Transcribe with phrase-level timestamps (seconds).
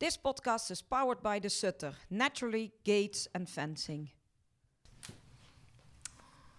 [0.00, 4.10] This podcast is powered by the Sutter, Naturally Gates and Fencing.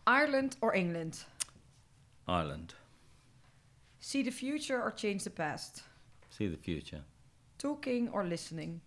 [0.08, 1.26] Ireland or England?
[2.28, 2.74] Ireland.
[4.00, 5.84] See the future or change the past?
[6.30, 7.02] See the future.
[7.58, 8.80] Talking or listening?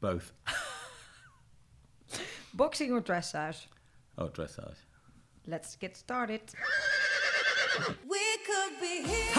[0.00, 0.32] Both.
[2.54, 3.66] Boxing or dressage?
[4.18, 4.76] Oh, dressage.
[5.46, 6.42] Let's get started.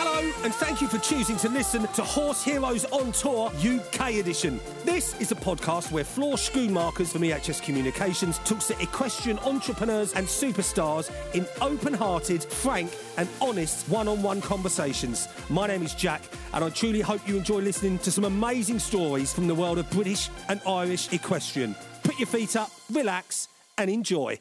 [0.05, 4.59] Hello, and thank you for choosing to listen to Horse Heroes on Tour UK edition.
[4.83, 10.27] This is a podcast where Floor Schoonmakers from EHS Communications talks to equestrian entrepreneurs and
[10.27, 15.29] superstars in open hearted, frank, and honest one on one conversations.
[15.49, 16.21] My name is Jack,
[16.53, 19.89] and I truly hope you enjoy listening to some amazing stories from the world of
[19.89, 21.77] British and Irish equestrian.
[22.03, 23.47] Put your feet up, relax,
[23.77, 24.37] and enjoy.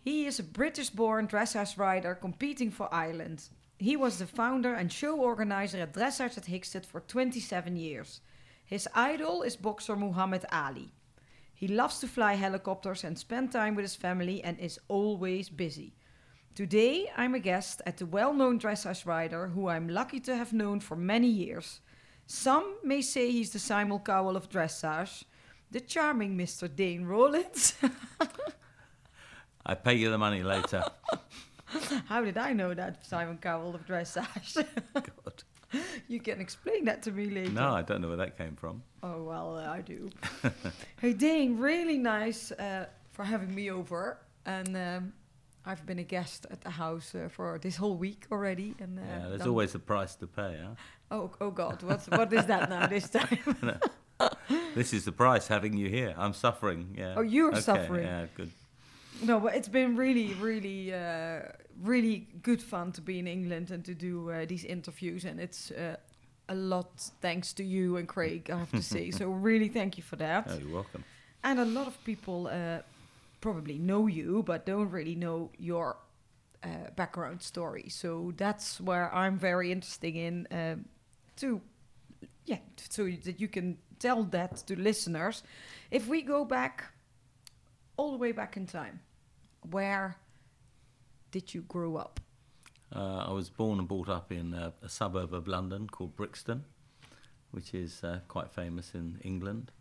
[0.00, 3.50] He is a British born dressage rider competing for Ireland.
[3.82, 8.20] He was the founder and show organizer at Dressage at Hickstead for 27 years.
[8.64, 10.92] His idol is boxer Muhammad Ali.
[11.52, 15.94] He loves to fly helicopters and spend time with his family and is always busy.
[16.54, 20.52] Today, I'm a guest at the well known dressage rider who I'm lucky to have
[20.52, 21.80] known for many years.
[22.28, 25.24] Some may say he's the Simon Cowell of dressage,
[25.72, 26.72] the charming Mr.
[26.72, 27.90] Dane Rollinson.
[29.66, 30.84] I pay you the money later.
[32.06, 34.64] How did I know that Simon Cowell of dressage?
[34.94, 35.42] God.
[36.08, 37.50] you can explain that to me later.
[37.50, 38.82] No, I don't know where that came from.
[39.02, 40.10] Oh well, uh, I do.
[41.00, 45.12] hey Dane, really nice uh, for having me over, and um,
[45.64, 48.74] I've been a guest at the house uh, for this whole week already.
[48.80, 50.74] And uh, yeah, there's always a price to pay, huh?
[51.10, 53.78] Oh, oh God, what's what is that now this time?
[54.74, 56.14] This is the price having you here.
[56.16, 56.94] I'm suffering.
[56.96, 57.14] Yeah.
[57.16, 58.04] Oh, you're Okay, suffering.
[58.04, 58.50] Yeah, good.
[59.24, 61.40] No, but it's been really, really, uh,
[61.82, 65.70] really good fun to be in England and to do uh, these interviews, and it's.
[65.70, 65.96] Uh,
[66.48, 69.10] a lot thanks to you and Craig, I have to say.
[69.10, 70.46] so really, thank you for that.
[70.50, 71.04] Oh, you're welcome.
[71.44, 72.80] And a lot of people uh,
[73.40, 75.96] probably know you, but don't really know your
[76.62, 77.88] uh, background story.
[77.88, 80.84] So that's where I'm very interested in um,
[81.36, 81.60] to,
[82.44, 82.58] yeah,
[82.90, 85.42] so that you can tell that to listeners.
[85.90, 86.84] If we go back,
[87.96, 89.00] all the way back in time,
[89.70, 90.16] where
[91.30, 92.20] did you grow up?
[92.94, 96.64] Uh, I was born and brought up in uh, a suburb of London called Brixton,
[97.50, 99.72] which is uh, quite famous in England.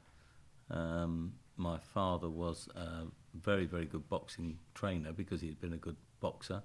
[0.69, 5.77] Um, my father was a very, very good boxing trainer because he had been a
[5.77, 6.63] good boxer,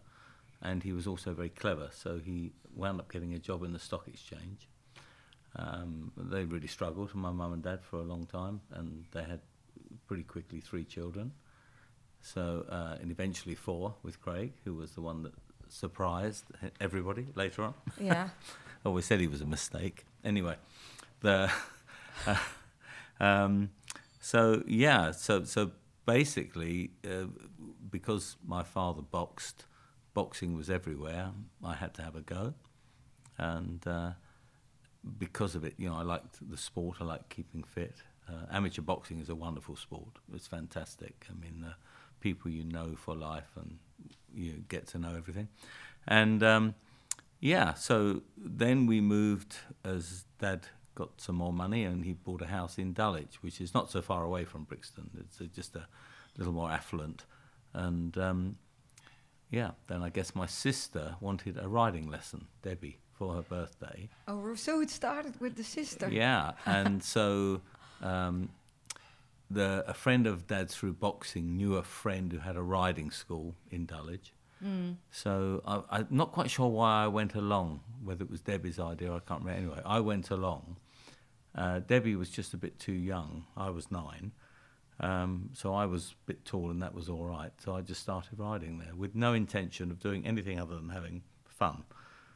[0.62, 1.88] and he was also very clever.
[1.92, 4.68] So he wound up getting a job in the stock exchange.
[5.56, 9.40] Um, they really struggled, my mum and dad, for a long time, and they had
[10.06, 11.32] pretty quickly three children.
[12.20, 15.32] So, uh, and eventually four with Craig, who was the one that
[15.68, 16.44] surprised
[16.80, 17.74] everybody later on.
[18.00, 18.30] Yeah.
[18.84, 20.04] Always said he was a mistake.
[20.24, 20.56] Anyway,
[21.20, 21.50] the
[23.20, 23.70] um,
[24.20, 25.72] so yeah, so so
[26.04, 27.26] basically, uh,
[27.90, 29.66] because my father boxed,
[30.14, 31.30] boxing was everywhere.
[31.64, 32.54] I had to have a go,
[33.38, 34.12] and uh,
[35.18, 36.98] because of it, you know, I liked the sport.
[37.00, 37.94] I like keeping fit.
[38.28, 40.18] Uh, amateur boxing is a wonderful sport.
[40.34, 41.26] It's fantastic.
[41.30, 41.74] I mean, uh,
[42.28, 43.78] people you know for life, and
[44.34, 45.48] you get to know everything.
[46.08, 46.74] And um,
[47.40, 49.52] yeah, so then we moved
[49.84, 50.62] as Dad
[50.96, 54.02] got some more money, and he bought a house in Dulwich, which is not so
[54.02, 55.10] far away from Brixton.
[55.20, 55.86] It's uh, just a
[56.36, 57.24] little more affluent.
[57.72, 58.56] And um,
[59.50, 64.08] yeah, then I guess my sister wanted a riding lesson, Debbie, for her birthday.
[64.26, 66.08] Oh, so it started with the sister.
[66.10, 67.60] Yeah, and so
[68.02, 68.48] um,
[69.50, 73.54] the a friend of Dad's through boxing knew a friend who had a riding school
[73.70, 74.32] in Dulwich.
[75.10, 79.12] So I, I'm not quite sure why I went along, whether it was Debbie's idea,
[79.12, 79.60] I can't remember.
[79.60, 80.78] Anyway, I went along.
[81.54, 83.44] Uh, Debbie was just a bit too young.
[83.56, 84.32] I was nine.
[84.98, 87.52] Um, so I was a bit tall and that was all right.
[87.58, 91.22] So I just started riding there with no intention of doing anything other than having
[91.44, 91.84] fun.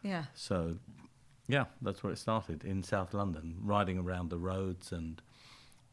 [0.03, 0.25] Yeah.
[0.35, 0.77] So,
[1.49, 5.23] yeah, that's where it started in South London, riding around the roads and,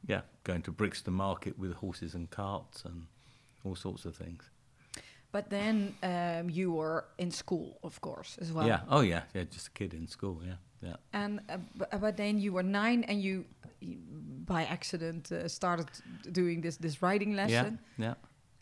[0.07, 3.05] yeah, going to Brixton Market with horses and carts and
[3.63, 4.43] all sorts of things.
[5.31, 8.65] But then um, you were in school, of course, as well.
[8.67, 8.79] yeah.
[8.89, 9.23] Oh, yeah.
[9.33, 9.43] Yeah.
[9.51, 10.41] Just a kid in school.
[10.45, 10.55] Yeah.
[10.81, 10.95] Yeah.
[11.11, 13.45] And uh, b- but then you were nine, and you,
[14.45, 15.87] by accident uh, started
[16.31, 17.45] doing this this writing Yeah.
[17.45, 17.79] lesson.
[17.97, 18.13] Yeah.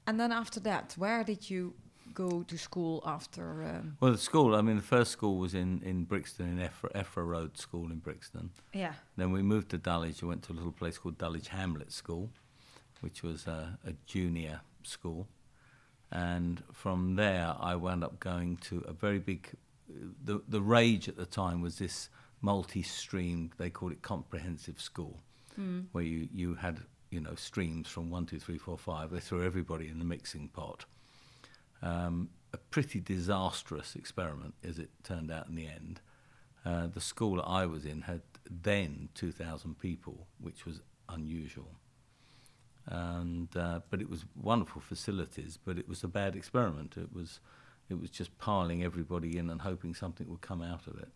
[0.08, 1.74] And then after that, where did you
[2.16, 3.64] go to school after?
[3.64, 6.70] Um, Well, the school, I mean, the first school was in, in Brixton, in
[7.04, 8.50] Effra Road School in Brixton.
[8.74, 8.94] yeah.
[9.18, 10.24] Then we moved to Dulwich.
[10.24, 12.32] I went to a little place called Dulwich Hamlet School,
[13.02, 15.28] which was a, a junior school.
[16.12, 19.50] And from there, I wound up going to a very big.
[20.24, 22.10] The, the rage at the time was this
[22.42, 23.52] multi-streamed.
[23.58, 25.20] They called it comprehensive school,
[25.92, 26.80] where you you had
[27.10, 29.10] you know streams from one, two, three, four, five.
[29.12, 30.86] They threw everybody in the mixing pot.
[31.86, 36.02] Um, a pretty disastrous experiment, as it turned out in the end.
[36.66, 41.70] Uh, the school I was in had then 2,000 people, which was unusual.
[42.88, 46.98] And uh, but it was wonderful facilities, but it was a bad experiment.
[46.98, 47.40] It was
[47.90, 51.10] it was just piling everybody in and hoping something would come out of it.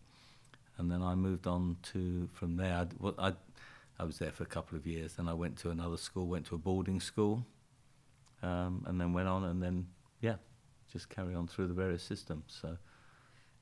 [0.78, 2.76] And then I moved on to from there.
[2.76, 3.34] I'd, well, I
[4.00, 5.14] I was there for a couple of years.
[5.14, 7.46] Then I went to another school, went to a boarding school,
[8.42, 9.86] um, and then went on and then
[10.20, 10.36] yeah,
[10.92, 12.58] just carry on through the various systems.
[12.62, 12.76] So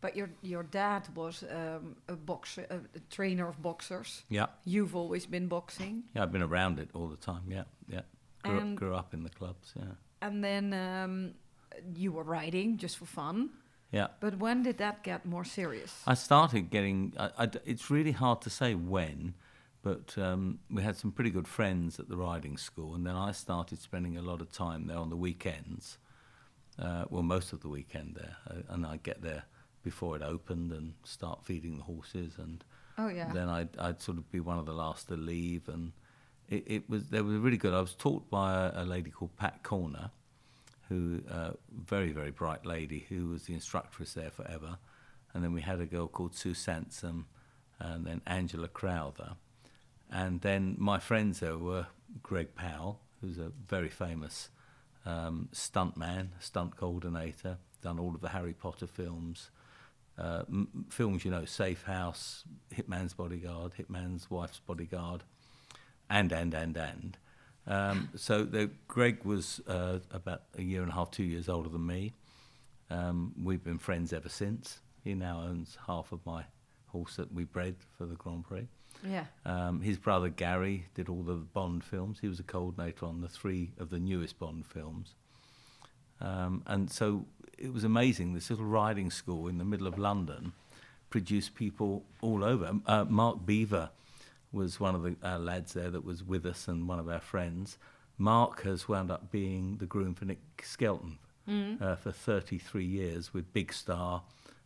[0.01, 4.25] But your your dad was um, a boxer, a, a trainer of boxers.
[4.31, 7.43] yeah, You've always been boxing, yeah, I've been around it all the time.
[7.51, 8.03] Yeah, yeah.
[8.45, 9.73] Grew, up, grew up in the clubs.
[9.77, 11.35] Yeah, and then um,
[11.97, 13.51] you were riding just for fun.
[13.93, 14.07] yeah.
[14.21, 15.93] But when did that get more serious?
[16.07, 17.13] I started getting.
[17.19, 19.35] I, I- it's really hard to say when,
[19.83, 23.33] but um, we had some pretty good friends at the riding school, and then I
[23.33, 25.99] started spending a lot of time there on the weekends.
[26.81, 29.45] Uh, well, most of the weekend there, uh, and I'd get there
[29.83, 32.63] before it opened and start feeding the horses, and
[32.99, 33.33] oh yeah.
[33.33, 35.93] then I'd, I'd sort of be one of the last to leave, and
[36.49, 37.75] it, it was they were really good.
[37.75, 40.11] I was taught by a, a lady called Pat Corner,
[40.89, 41.51] who uh,
[41.87, 44.79] very very bright lady who was the instructress there forever,
[45.35, 47.27] and then we had a girl called Sue Sansom,
[47.81, 49.33] and then Angela Crowther,
[50.11, 51.87] and then my friends there were
[52.23, 54.49] Greg Powell, who's a very famous
[55.09, 59.51] um, stunt man, stunt coordinator, done all of the Harry Potter films
[60.19, 62.45] uh, m- films, you know, Safe House,
[62.75, 65.23] Hitman's Bodyguard, Hitman's Wife's Bodyguard,
[66.11, 67.19] and, and, and, and.
[67.67, 71.69] Um, so the, Greg was uh, about a year and a half, two years older
[71.69, 72.15] than me.
[72.91, 74.81] Um, we've been friends ever since.
[75.05, 76.45] He now owns half of my
[76.87, 78.67] horse that we bred for the Grand Prix.
[79.05, 79.25] Yeah.
[79.45, 82.19] Um, his brother Gary did all the Bond films.
[82.21, 85.15] He was a coordinator on the three of the newest Bond films.
[86.21, 88.35] Um, and so it was amazing.
[88.35, 90.53] This little riding school in the middle of London
[91.11, 92.73] produced people all over.
[92.87, 93.91] Uh, Mark Beever
[94.53, 97.21] was one of the uh, lads there that was with us and one of our
[97.21, 97.79] friends.
[98.17, 101.19] Mark has wound up being the groom for Nick Skelton
[101.81, 104.23] uh, for 33 years with Big Star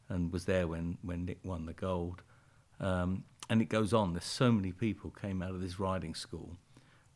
[0.09, 2.23] and was there when, when Nick won the gold.
[2.81, 4.13] Um, and it goes on.
[4.13, 6.57] There's so many people came out of this riding school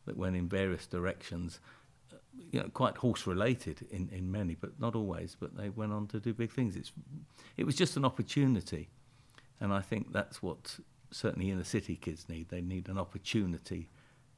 [0.05, 1.59] that went in various directions,
[2.13, 2.17] uh,
[2.51, 5.35] you know, quite horse related in, in many, but not always.
[5.39, 6.75] But they went on to do big things.
[6.75, 6.91] It's,
[7.57, 8.89] it was just an opportunity,
[9.59, 10.79] and I think that's what
[11.11, 12.49] certainly inner city kids need.
[12.49, 13.89] They need an opportunity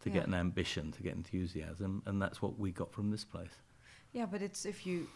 [0.02, 3.52] to get an ambition, to get enthusiasm, and that's what we got from this place.
[4.14, 5.08] Yeah, but it's if you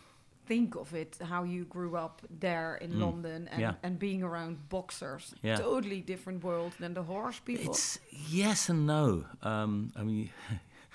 [0.46, 3.00] think of it, how you grew up there in Mm.
[3.02, 3.74] London and, Yeah.
[3.84, 5.58] and being around boxers, Yeah.
[5.58, 7.72] totally different world than the horse people.
[7.74, 8.00] It's
[8.30, 9.26] yes and no.
[9.42, 10.30] Um, I mean,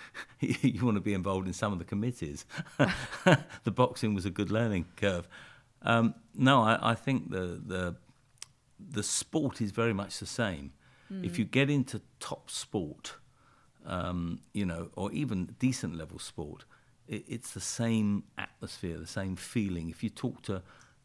[0.41, 2.45] you want to be involved in some of the committees.
[3.65, 5.29] the boxing was a good learning curve.
[5.83, 7.97] Um, no, I, I think the the
[8.95, 10.73] the sport is very much the same.
[11.23, 13.15] If you get into top sport,
[13.87, 16.67] um, you know, or even decent level sport,
[17.09, 19.89] it's the same atmosphere, the same feeling.
[19.89, 20.63] If you talk to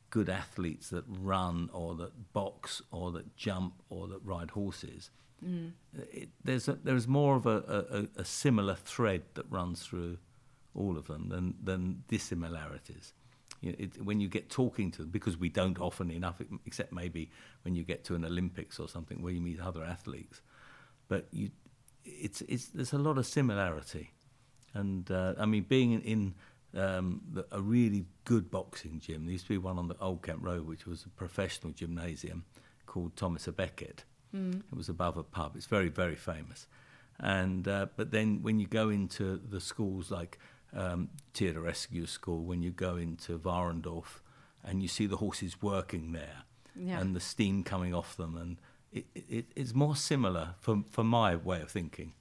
[0.09, 5.09] good athletes that run or that box or that jump or that ride horses,
[5.43, 5.71] mm.
[6.11, 10.17] it, there's a, there's more of a, a, a similar thread that runs through
[10.75, 13.13] all of them than than dissimilarities.
[13.61, 16.91] You know, it, when you get talking to them, because we don't often enough, except
[16.91, 20.41] maybe when you get to an Olympics or something where you meet other athletes,
[21.07, 21.49] but you,
[22.03, 24.11] it's it's there's a lot of similarity,
[24.73, 26.33] and uh, I mean being in, in
[26.81, 29.25] um, the, a really good boxing gym.
[29.25, 32.45] There used to be one on the Old Kent Road, which was a professional gymnasium
[32.85, 34.03] called Thomas a Becket.
[34.35, 35.55] It was above a pub.
[35.55, 36.67] It's very very famous,
[37.19, 40.39] and uh, but then when you go into the schools like
[40.75, 44.21] um, Theatre Rescue School, when you go into Warendorf,
[44.63, 46.99] and you see the horses working there, Yeah.
[46.99, 48.57] and the steam coming off them, and
[48.91, 52.13] it, it, it's more similar for for my way of thinking.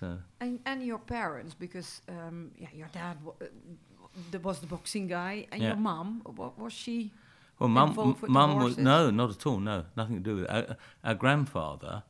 [0.00, 5.46] So And and your parents, because um, yeah, your dad uh, was the boxing guy,
[5.52, 5.68] and Yeah.
[5.68, 7.12] your mom, what was she?
[7.58, 9.60] Well, mum, involved with the mum was no, not at all.
[9.60, 10.50] No, nothing to do with it.
[10.50, 12.02] Our, our grandfather,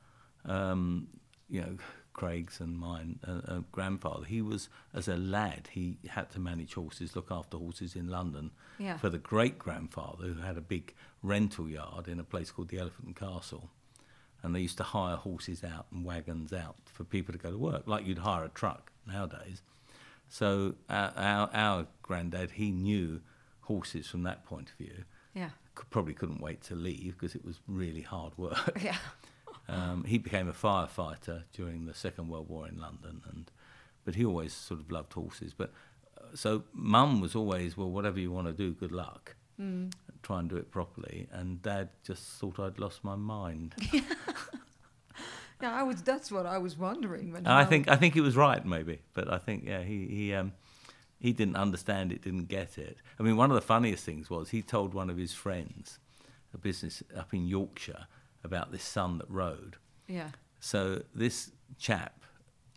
[0.47, 1.09] um,
[1.51, 1.77] you know,
[2.15, 4.25] Craig's and mine, uh, uh, grandfather.
[4.25, 5.69] He was as a lad.
[5.73, 8.97] He had to manage horses, look after horses in London Yeah.
[8.97, 12.79] for the great grandfather who had a big rental yard in a place called the
[12.79, 13.69] Elephant and Castle.
[14.45, 17.59] And they used to hire horses out and wagons out for people to go to
[17.59, 19.63] work, like you'd hire a truck nowadays.
[20.29, 23.23] So our, our, our granddad, he knew
[23.63, 25.05] horses from that point of view.
[25.35, 25.51] Yeah.
[25.75, 28.81] Could, probably couldn't wait to leave because it was really hard work.
[28.83, 28.97] Yeah.
[29.67, 33.51] Um, he became a firefighter during the Second World War in London, and
[34.05, 35.55] but he always sort of loved horses.
[35.57, 35.73] But
[36.19, 39.37] uh, so mum was always, well, whatever you want to do, good luck.
[39.61, 39.93] Mm.
[40.23, 41.29] Try and do it properly.
[41.33, 43.75] And dad just thought I'd lost my mind.
[45.63, 46.03] Yeah, I was.
[46.03, 47.33] That's what I was wondering.
[47.33, 49.01] When And I think I think he was right, maybe.
[49.15, 50.53] But I think yeah, he he um,
[51.19, 52.99] he didn't understand it, didn't get it.
[53.19, 55.99] I mean, one of the funniest things was he told one of his friends,
[56.53, 58.07] a business up in Yorkshire,
[58.43, 59.77] about this son that rode.
[60.07, 60.31] Yeah.
[60.61, 62.21] So this chap,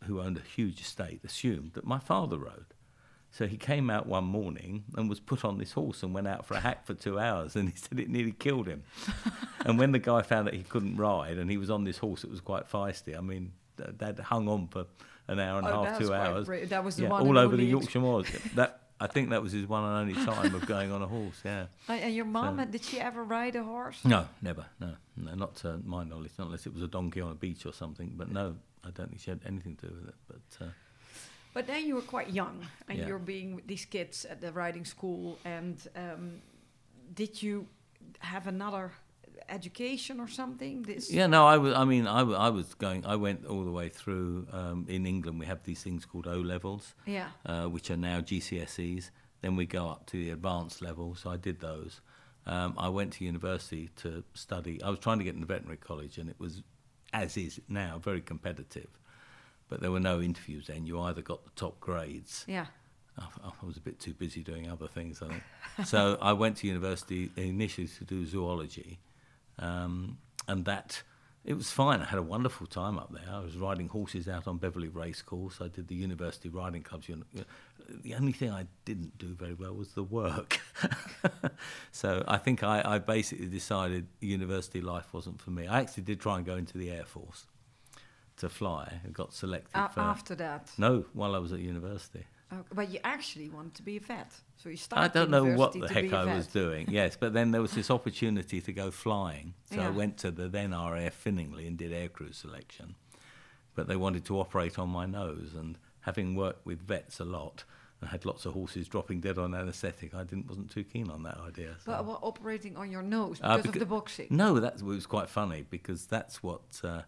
[0.06, 2.74] who owned a huge estate, assumed that my father rode.
[3.32, 6.46] So he came out one morning and was put on this horse and went out
[6.46, 8.84] for a hack for two hours, and he said it nearly killed him.
[9.66, 12.22] and when the guy found that he couldn't ride and he was on this horse
[12.22, 14.86] that was quite feisty, I mean, th- they'd hung on for
[15.28, 16.46] an hour and a Oh, half, two hours.
[16.48, 18.28] bra- that was the yeah, one all over the Yorkshire moors.
[18.56, 21.40] that I think that was his one and only time of going on a horse.
[21.46, 21.66] Yeah.
[21.88, 24.04] And your mom, So- did she ever ride a horse?
[24.04, 24.66] No, never.
[24.80, 27.66] No, no, not to my knowledge, not unless it was a donkey on a beach
[27.68, 28.14] or something.
[28.16, 30.16] But no, I don't think she had anything to do with it.
[30.28, 30.70] But uh,
[31.58, 33.08] But then you were quite young, and Yeah.
[33.08, 35.40] you're being with these kids at the riding school.
[35.44, 36.24] And um,
[37.16, 37.66] did you
[38.20, 38.92] have another
[39.50, 40.84] education or something?
[40.84, 41.74] This yeah, no, I was.
[41.74, 43.08] I mean, I, I was going.
[43.08, 44.46] I went all the way through.
[44.52, 48.22] Um, in England, we have these things called O levels, yeah, uh, which are now
[48.22, 49.10] GCSEs.
[49.42, 51.16] Then we go up to the advanced level.
[51.16, 52.02] So I did those.
[52.46, 54.80] Um, I went to university to study.
[54.84, 56.62] I was trying to get into veterinary college, and it was,
[57.14, 58.92] as is now, very competitive.
[59.70, 60.86] But there were no interviews then.
[60.86, 62.68] You either got the top grades yeah,
[63.18, 63.26] I
[63.62, 65.44] I was a bit too busy doing other things, I think.
[65.86, 69.00] so I went to university initially to do zoology,
[69.60, 71.04] um, and that
[71.44, 72.02] it was fine.
[72.02, 73.34] I had a wonderful time up there.
[73.34, 75.62] I was riding horses out on Beverley Racecourse.
[75.62, 77.08] I did the university riding clubs.
[77.08, 80.60] The only thing I didn't do very well was the work.
[81.92, 85.68] so I think I, I basically decided university life wasn't for me.
[85.68, 87.46] I actually did try and go into the Air Force
[88.38, 89.02] to fly.
[89.06, 90.72] I got selected A- for after that.
[90.78, 92.26] no while I was at university.
[92.50, 95.04] Uh, but you actually wanted to be a vet, so you started.
[95.04, 96.88] I don't know what the heck I was doing.
[96.90, 99.54] Yes, but then there was this opportunity to go flying.
[99.70, 102.96] So I went to the then RAF Finningley and did aircrew selection.
[103.76, 107.66] But they wanted to operate on my nose, and having worked with vets a lot
[108.00, 111.24] and had lots of horses dropping dead on anaesthetic, I didn't wasn't too keen on
[111.24, 111.76] that idea.
[111.84, 114.28] so- But what, operating on your nose Uh, because of the boxing.
[114.30, 117.02] No, that was quite funny because that's what uh,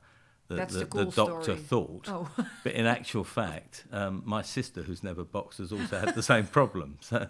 [0.50, 1.58] the, That's the, the cool doctor story.
[1.60, 2.06] thought.
[2.10, 2.30] Oh.
[2.64, 6.46] but in actual fact, um, my sister, who's never boxed, has also had the same
[6.48, 6.98] problem.
[7.10, 7.28] So,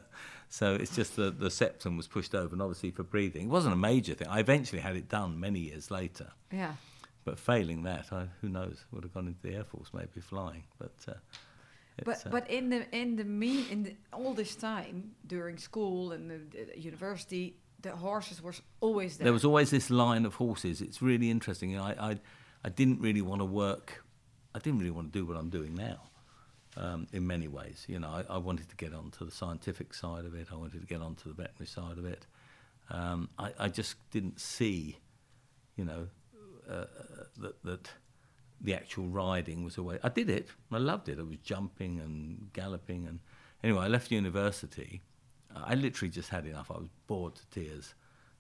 [0.52, 3.74] so it's just the, the septum was pushed over, and obviously for breathing, it wasn't
[3.74, 4.28] a major thing.
[4.28, 6.74] I eventually had it done many years later, Yeah.
[7.24, 10.64] but failing that, I, who knows, would have gone into the air force, maybe flying.
[10.80, 11.14] But uh,
[12.04, 16.14] But uh, but in the in the mean in the, all this time during school
[16.14, 16.40] and the,
[16.74, 19.26] the university, the horses were always there.
[19.26, 20.82] there was always this line of horses.
[20.82, 21.78] It's really interesting.
[21.78, 22.20] I, I,
[22.64, 24.04] I didn't really want to work.
[24.54, 26.02] I didn't really want to do what I'm doing now.
[26.78, 30.24] Um, in many ways, you know, I, I wanted to get onto the scientific side
[30.26, 30.48] of it.
[30.52, 32.26] I wanted to get onto the veterinary side of it.
[32.90, 34.98] Um, I, I just didn't see,
[35.76, 36.08] you know,
[36.70, 36.86] uh,
[37.38, 37.90] that that
[38.62, 40.00] the actual riding was a way.
[40.04, 40.50] I did it.
[40.72, 41.20] I loved it.
[41.20, 43.20] I was jumping and galloping, and
[43.64, 45.02] anyway, I left university.
[45.56, 46.70] I literally just had enough.
[46.70, 47.96] I was bored to tears.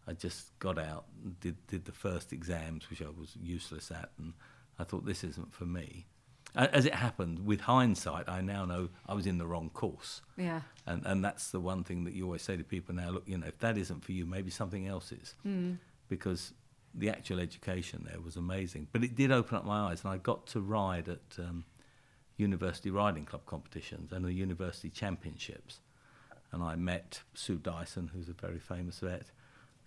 [0.10, 4.10] I just got out, and did did the first exams, which I was useless at,
[4.18, 4.34] and
[4.80, 6.08] I thought this isn't for me.
[6.56, 10.22] As it happened, with hindsight, I now know I was in the wrong course.
[10.36, 10.62] yeah.
[10.88, 13.12] And and that's the one thing that you always say to people now.
[13.12, 15.36] Look, you know, if that isn't for you, maybe something else is,
[16.08, 16.54] because
[16.96, 18.88] the actual education there was amazing.
[18.92, 21.66] But it did open up my eyes, and I got to ride at um,
[22.38, 25.82] university riding club competitions and the university championships.
[26.51, 29.28] And I met Sue Dyson, who's a very famous vet.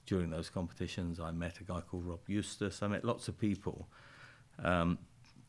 [0.07, 2.83] During those competitions, I met a guy called Rob Eustace.
[2.83, 3.89] I met lots of people
[4.63, 4.99] um,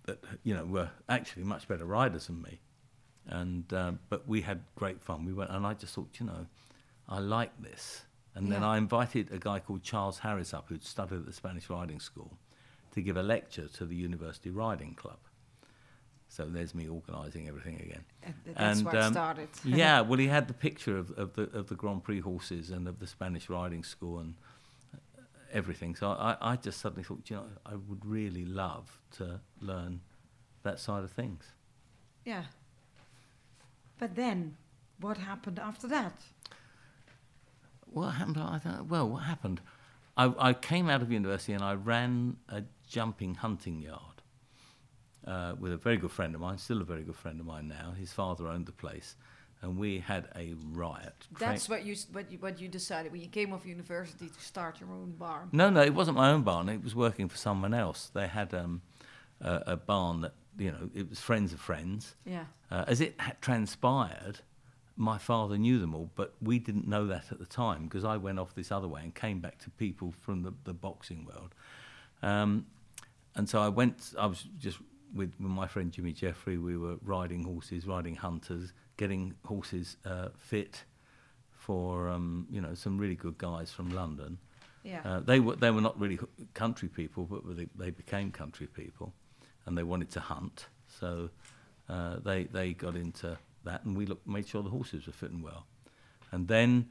[0.05, 2.59] that you know were actually much better riders than me
[3.27, 5.25] and uh, but we had great fun.
[5.25, 6.45] We went, and I just thought, you know,
[7.07, 8.03] I like this.
[8.35, 11.69] And then I invited a guy called Charles Harris up, who'd studied at the Spanish
[11.69, 12.35] Riding School,
[12.93, 15.19] to give a lecture to the University Riding Club.
[16.33, 18.05] So there's me organising everything again.
[18.23, 19.49] And that's And, where it um, started.
[19.63, 22.87] yeah, well, he had the picture of, of the of the Grand Prix horses and
[22.87, 24.33] of the Spanish riding school and
[24.95, 24.97] uh,
[25.51, 25.95] everything.
[25.95, 30.01] So I, I just suddenly thought, you know, I would really love to learn
[30.63, 31.43] that side of things.
[32.25, 32.45] yeah.
[33.99, 34.57] But then,
[34.99, 36.13] what happened after that?
[37.85, 38.37] What happened?
[38.39, 39.61] I don't, well, what happened?
[40.17, 44.12] I, I came out of university and I ran a jumping hunting yard
[45.27, 47.67] uh, with a very good friend of mine, still a very good friend of mine
[47.67, 47.91] now.
[47.97, 49.15] His father owned the place.
[49.61, 51.15] and we had a riot.
[51.37, 54.41] Tra- That's what you, what you what you decided when you came off university to
[54.41, 55.47] start your own barn.
[55.53, 56.67] no, no, it wasn't my own barn.
[56.69, 58.11] It was working for someone else.
[58.13, 58.81] They had um,
[59.39, 62.15] a, a barn that you know it was friends of friends.
[62.25, 62.45] Yeah.
[62.69, 64.41] Uh, as it had transpired,
[64.97, 68.17] my father knew them all, but we didn't know that at the time because I
[68.17, 71.55] went off this other way and came back to people from the, the boxing world.
[72.21, 72.65] Um,
[73.35, 74.77] and so I went, I was just
[75.13, 80.29] with, with my friend Jimmy Jeffrey, we were riding horses, riding hunters, getting horses uh,
[80.37, 80.83] fit
[81.51, 84.37] for, um, you know, some really good guys from London.
[84.83, 85.01] Yeah.
[85.05, 86.19] Uh, they were they were not really
[86.53, 89.13] country people, but they, they became country people,
[89.65, 90.67] and they wanted to hunt.
[90.87, 91.29] So
[91.87, 95.41] uh, they they got into that, and we looked, made sure the horses were fitting
[95.41, 95.65] well.
[96.31, 96.89] And then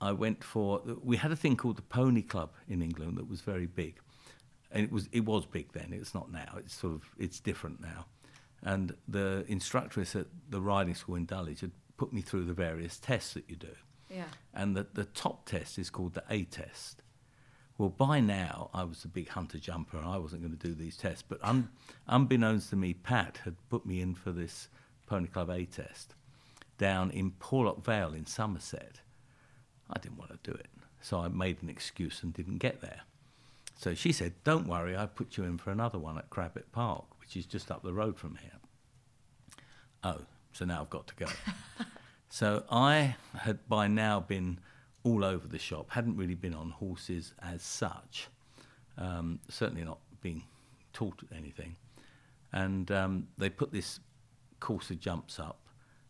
[0.00, 3.40] I went for we had a thing called the Pony Club in England that was
[3.40, 3.98] very big,
[4.70, 5.92] and it was it was big then.
[5.92, 6.54] It's not now.
[6.58, 8.06] It's sort of it's different now.
[8.62, 12.98] And the instructress at the riding school in Dulwich had put me through the various
[12.98, 13.74] tests that you do
[14.10, 14.24] yeah.
[14.54, 17.02] and the, the top test is called the A test.
[17.78, 20.74] Well, by now, I was a big hunter jumper and I wasn't going to do
[20.74, 21.22] these tests.
[21.26, 21.68] But un,
[22.06, 24.68] unbeknownst to me, Pat had put me in for this
[25.06, 26.14] Pony Club A test
[26.78, 29.00] down in Porlock Vale in Somerset.
[29.90, 30.68] I didn't want to do it.
[31.00, 33.02] So I made an excuse and didn't get there.
[33.76, 37.04] So she said, Don't worry, I put you in for another one at Crabbet Park,
[37.20, 38.58] which is just up the road from here.
[40.02, 41.26] Oh, so now I've got to go.
[42.28, 44.58] So I had by now been
[45.04, 48.28] all over the shop, hadn't really been on horses as such,
[48.98, 50.42] um, certainly not being
[50.92, 51.76] taught anything.
[52.52, 54.00] And um, they put this
[54.60, 55.60] course of jumps up,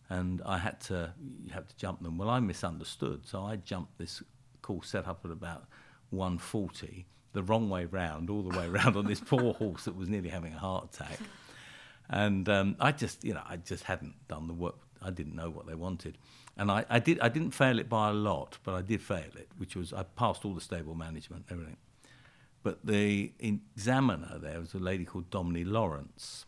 [0.08, 1.12] and I had to
[1.44, 2.18] you have to jump them.
[2.18, 4.22] Well, I misunderstood, so I jumped this
[4.62, 5.66] course set up at about
[6.10, 10.08] 140, the wrong way round, all the way round on this poor horse that was
[10.08, 11.18] nearly having a heart attack.
[12.08, 14.76] And um, I just, you know, I just hadn't done the work.
[15.02, 16.16] I didn't know what they wanted,
[16.56, 17.20] and I, I did.
[17.20, 20.04] I didn't fail it by a lot, but I did fail it, which was I
[20.04, 21.76] passed all the stable management, everything.
[22.62, 26.46] But the examiner there was a lady called Domini Lawrence,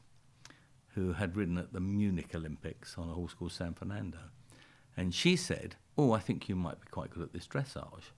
[0.94, 4.18] who had ridden at the Munich Olympics on a horse called San Fernando,
[4.96, 8.12] and she said, "Oh, I think you might be quite good at this dressage."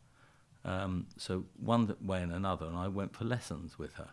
[0.65, 4.11] Um, so one way and another, and I went for lessons with her,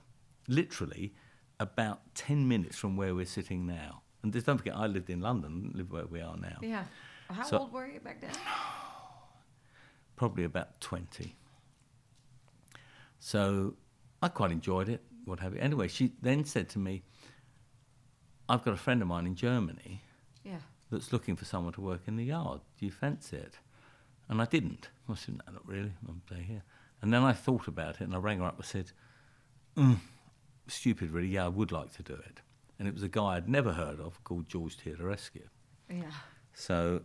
[0.47, 1.13] literally
[1.59, 4.01] about ten minutes from where we're sitting now.
[4.23, 6.57] And just don't forget, I lived in London, live where we are now.
[6.61, 6.85] Yeah.
[7.29, 8.31] How So- old were you back then?
[10.15, 11.35] probably about 20.
[13.19, 13.75] So
[14.21, 15.59] I quite enjoyed it, what have you.
[15.59, 17.03] Anyway, she then said to me,
[18.49, 20.01] I've got a friend of mine in Germany
[20.43, 20.59] Yeah.
[20.89, 22.61] that's looking for someone to work in the yard.
[22.79, 23.59] Do you fancy it?
[24.29, 24.89] And I didn't.
[25.09, 25.93] I said, no, not really.
[26.07, 26.63] I'll stay here.
[27.01, 28.91] And then I thought about it and I rang her up and said,
[29.77, 29.97] mm,
[30.67, 32.41] stupid really, yeah, I would like to do it.
[32.79, 35.41] And it was a guy I'd never heard of called George Theodorescu.
[35.89, 36.03] Yeah.
[36.53, 37.01] So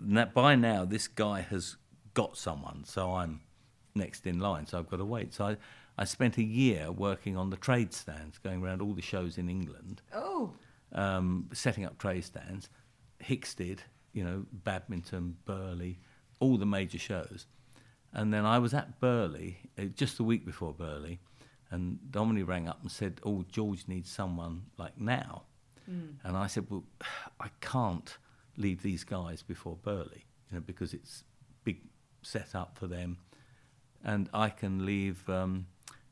[0.00, 1.76] na by now, this guy has
[2.14, 3.40] got someone, so I'm
[3.94, 5.32] next in line, so I've got to wait.
[5.32, 5.56] So I,
[5.96, 9.48] I spent a year working on the trade stands, going around all the shows in
[9.48, 10.52] England, Oh.
[10.92, 12.68] um, setting up trade stands.
[13.24, 13.78] Hickstead,
[14.12, 15.98] you know, badminton, Burghley,
[16.40, 17.46] all the major shows.
[18.12, 21.18] And then I was at Burghley uh, just the week before Burghley,
[21.70, 25.42] and Domini rang up and said, "Oh, George needs someone like now."
[26.24, 26.84] And I said, "Well,
[27.40, 28.16] I can't
[28.56, 31.24] leave these guys before Burghley, you know, because it's
[31.64, 31.80] big
[32.22, 33.18] set up for them,
[34.02, 35.66] and I can leave, um,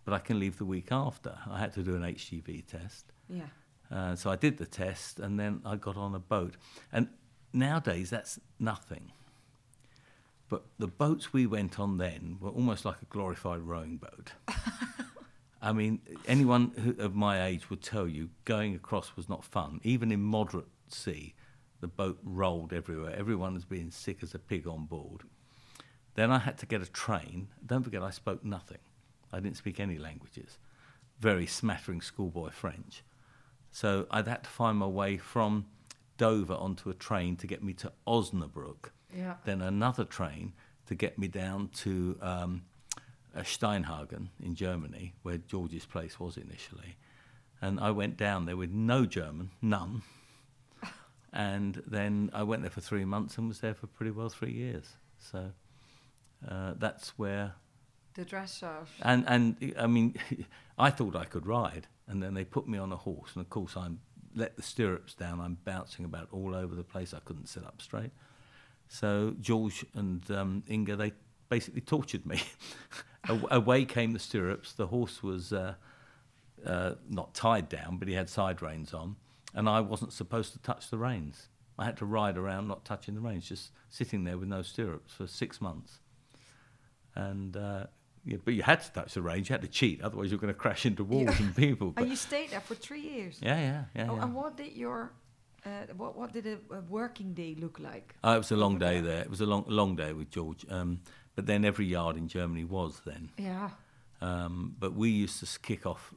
[0.05, 1.39] but I can leave the week after.
[1.51, 3.47] I had to do an HGV test." Yeah.
[3.91, 6.57] Uh, so I did the test, and then I got on a boat.
[6.93, 7.09] And
[7.53, 9.13] nowadays, that's nothing.
[10.55, 14.35] But the boats we went on then were almost like a glorified rowing boat.
[15.61, 19.81] I mean, anyone who, of my age would tell you going across was not fun.
[19.83, 21.35] Even in moderate sea,
[21.81, 23.17] the boat rolled everywhere.
[23.17, 25.23] Everyone was being sick as a pig on board.
[26.15, 27.49] Then I had to get a train.
[27.67, 28.79] Don't forget, I spoke nothing.
[29.33, 30.59] I didn't speak any languages.
[31.19, 33.03] Very smattering schoolboy French.
[33.73, 35.67] So I'd had to find my way from
[36.17, 38.91] Dover onto a train to get me to Osnabrück.
[39.15, 39.35] Yeah.
[39.45, 40.53] Then another train
[40.87, 42.63] to get me down to um,
[43.37, 46.97] Steinhagen in Germany, where George's place was initially.
[47.61, 50.03] And I went down there with no German, none.
[51.33, 54.53] and then I went there for three months and was there for pretty well three
[54.53, 54.85] years.
[55.19, 55.51] So
[56.49, 57.55] uh, that's where
[58.15, 58.89] The dressage.
[59.01, 60.17] and and I mean,
[60.79, 63.49] I thought I could ride, and then they put me on a horse, and of
[63.49, 64.01] course I'm
[64.37, 65.41] let the stirrups down.
[65.41, 67.15] I'm bouncing about all over the place.
[67.15, 68.11] I couldn't sit up straight.
[68.95, 71.13] So George and um, Inge they
[71.49, 72.41] basically tortured me.
[73.29, 74.73] Away came the stirrups.
[74.75, 75.75] The horse was uh,
[76.65, 79.17] uh, not tied down, but he had side reins on,
[79.53, 81.49] and I wasn't supposed to touch the reins.
[81.77, 85.13] I had to ride around, not touching the reins, just sitting there with no stirrups
[85.13, 85.99] for six months.
[87.17, 87.87] And uh,
[88.25, 89.49] yeah, but you had to touch the reins.
[89.49, 91.95] You had to cheat, otherwise you're going to crash into walls and people.
[91.97, 93.41] And you stayed there for three years.
[93.43, 94.07] yeah, yeah, yeah.
[94.09, 94.23] Oh, yeah.
[94.23, 95.11] and what did your
[95.67, 98.15] uh, what what did a, a working day look like?
[98.23, 99.21] Oh, it was a long day there?
[99.23, 100.65] It was a long, long day with George.
[100.71, 101.01] Um,
[101.37, 103.31] but then every yard in Germany was then.
[103.39, 103.71] Yeah.
[104.21, 106.15] Um, but we used to kick off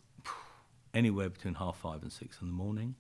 [0.94, 2.96] anywhere between half five and six in the morning.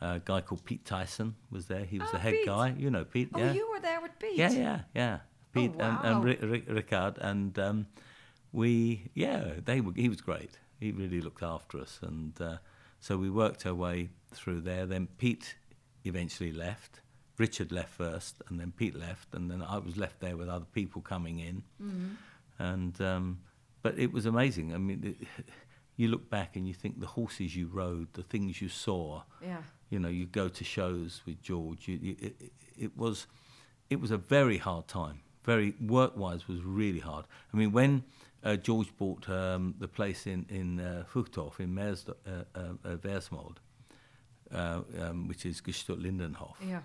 [0.00, 1.84] a guy called Pete Tyson was there.
[1.84, 2.46] He was Ah, the head Pete.
[2.46, 2.74] guy.
[2.78, 3.52] You know Pete, Oh, yeah?
[3.52, 4.36] you were there with Pete.
[4.36, 5.18] Yeah, yeah, yeah.
[5.52, 6.00] Pete and, wow.
[6.04, 7.86] and Rick, Ricard, and um,
[8.52, 9.92] we, yeah, they were.
[9.96, 10.58] He was great.
[10.78, 12.58] He really looked after us, and uh,
[13.00, 14.86] so we worked our way through there.
[14.86, 15.56] Then Pete
[16.04, 17.00] eventually left.
[17.38, 20.66] Richard left first, and then Pete left, and then I was left there with other
[20.66, 21.62] people coming in,
[22.58, 23.40] and um,
[23.82, 24.74] but it was amazing.
[24.74, 25.26] I mean, it,
[25.96, 29.62] you look back and you think the horses you rode, the things you saw, Yeah.
[29.90, 31.88] you know, you go to shows with George.
[31.88, 33.26] You, you, it, it- it was,
[33.90, 35.20] it was a very hard time.
[35.44, 37.26] Very work-wise was really hard.
[37.52, 38.04] I mean, when
[38.44, 41.04] uh, George bought um, the place in in uh,
[41.58, 43.56] in Meers, uh, uh, uh, Versmold,
[44.52, 46.80] uh, um, which is Gestüt Lindenhof, Yeah.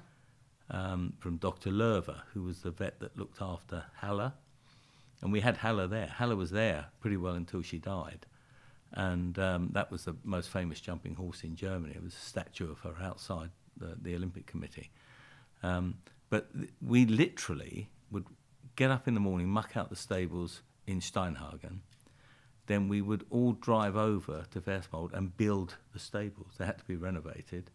[0.70, 1.72] um, from Dr.
[1.72, 4.34] Lerver, who was the vet that looked after Halla.
[5.22, 6.08] And we had Halla there.
[6.08, 8.26] Halla was there pretty well until she died.
[8.92, 11.94] And um, that was the most famous jumping horse in Germany.
[11.96, 14.92] It was a statue of her outside the, the Olympic Committee.
[15.64, 15.96] Um,
[16.30, 18.26] but th- we literally would
[18.76, 21.80] get up in the morning, muck out the stables in Steinhagen.
[22.68, 26.54] Then we would all drive over to Versmold and build the stables.
[26.58, 27.70] They had to be renovated.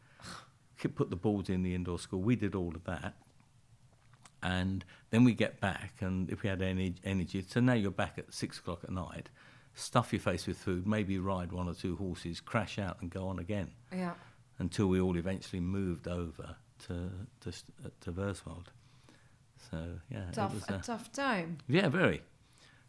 [0.94, 2.20] Put the boards in the indoor school.
[2.22, 3.14] We did all of that.
[4.42, 8.14] And then we get back, and if we had any energy, so now you're back
[8.18, 9.28] at six o'clock at night,
[9.74, 13.28] stuff your face with food, maybe ride one or two horses, crash out, and go
[13.28, 14.14] on again Yeah.
[14.58, 17.52] until we all eventually moved over to to,
[18.00, 18.68] to Versmold.
[19.70, 21.58] So yeah, Tough, it was a a, tough time.
[21.68, 22.22] yeah, very,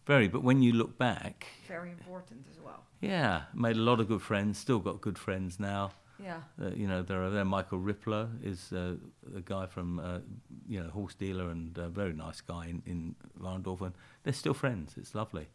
[0.06, 0.28] very.
[0.28, 2.84] But when you look back, Very important as well.
[3.02, 4.58] yeah, made a lot of good friends.
[4.58, 5.92] Still got good friends now.
[6.24, 6.42] Yeah.
[6.62, 7.46] Uh, you know, there are there.
[7.46, 8.96] Michael Rippler is uh,
[9.36, 10.20] a guy from uh,
[10.68, 14.94] you know horse dealer and a very nice guy in in and they're still friends.
[14.98, 15.48] It's lovely.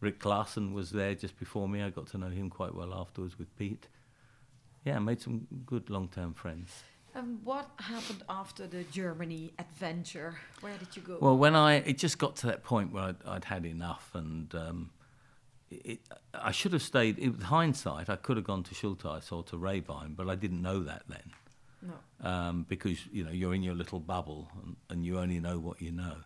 [0.00, 1.82] Rick Clarson was there just before me.
[1.82, 3.86] I got to know him quite well afterwards with Pete.
[4.84, 6.84] Yeah, made some good long-term friends.
[7.14, 10.36] And what happened after the Germany adventure?
[10.60, 11.18] Where did you go?
[11.20, 14.54] Well, when I it just got to that point where I'd, I'd had enough, and
[14.54, 14.90] um,
[15.70, 16.00] it,
[16.32, 17.18] I should have stayed.
[17.18, 20.62] It, with hindsight, I could have gone to Schultheis or to Rehbein, but I didn't
[20.62, 21.32] know that then.
[21.82, 22.28] no.
[22.28, 25.82] um, because you know you're in your little bubble and, and you only know what
[25.82, 26.16] you know.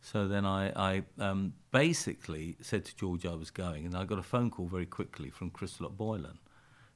[0.00, 4.18] So then I, I um, basically said to George I was going, and I got
[4.18, 6.38] a phone call very quickly from Christilot Boylen,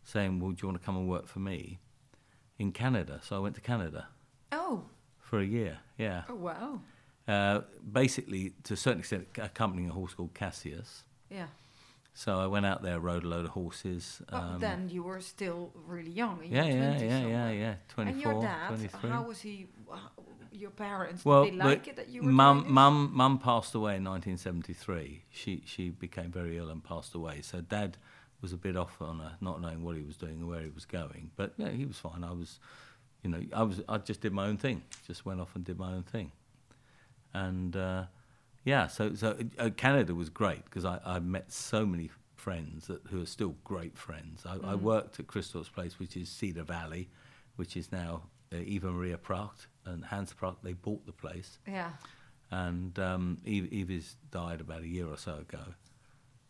[0.04, 1.80] saying, "Well, do you want to come and work for me
[2.58, 4.08] in Canada?" So I went to Canada
[4.52, 4.84] Oh.
[5.18, 5.78] for a year.
[5.98, 6.80] Yeah, Oh wow.
[7.28, 7.60] uh,
[7.92, 11.04] basically to a certain extent accompanying a horse called Cassius.
[11.30, 11.46] Yeah.
[12.14, 14.22] So I went out there, rode a load of horses.
[14.30, 16.42] But um, then you were still really young.
[16.44, 19.10] In yeah, yeah, 20s yeah, yeah, yeah, 24, And your dad, 23.
[19.10, 19.66] how was he?
[19.90, 23.74] wh- Your parents, Well, did they like it that you were mum, mum, mum passed
[23.74, 25.24] away in 1973.
[25.30, 27.42] She she became very ill and passed away.
[27.42, 27.98] So dad
[28.46, 30.84] was a bit off on not knowing what he was doing or where he was
[30.84, 31.30] going.
[31.36, 32.22] But yeah, he was fine.
[32.22, 32.60] I was,
[33.22, 34.82] you know, I was I just did my own thing.
[35.06, 36.30] Just went off and did my own thing.
[37.34, 38.04] And uh,
[38.64, 43.00] yeah, so so uh, Canada was great because I, I met so many friends that
[43.10, 44.44] who are still great friends.
[44.46, 47.08] I, I worked at Crystal's place, which is Cedar Valley,
[47.56, 50.58] which is now uh, Eva Maria Pracht and Hans Pracht.
[50.62, 51.90] They bought the place Yeah.
[52.50, 55.64] and um, Eve, Eva's died about a year or so ago.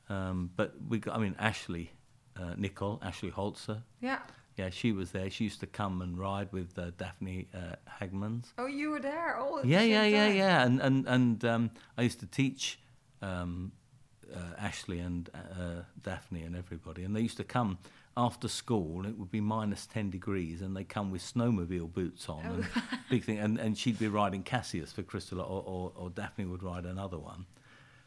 [0.08, 1.90] Um, but we got, I mean, Ashley,
[2.36, 4.18] uh, Nicoll, Ashley Holzer, Yeah.
[4.56, 5.28] yeah, she was there.
[5.30, 8.46] She used to come and ride with uh, Daphne uh, Hagmans.
[8.58, 10.36] Oh, you were there all at the Yeah, yeah, yeah, time?
[10.36, 10.64] yeah.
[10.64, 12.78] And and and um, I used to teach
[13.22, 13.72] um,
[14.34, 17.78] uh, Ashley and uh, Daphne and everybody, and they used to come
[18.16, 18.98] after school.
[19.00, 22.66] and It would be minus ten degrees, and they come with snowmobile boots on and
[23.10, 23.38] big thing.
[23.38, 27.18] And, and she'd be riding Cassius for Crystal, or, or, or Daphne would ride another
[27.18, 27.44] one.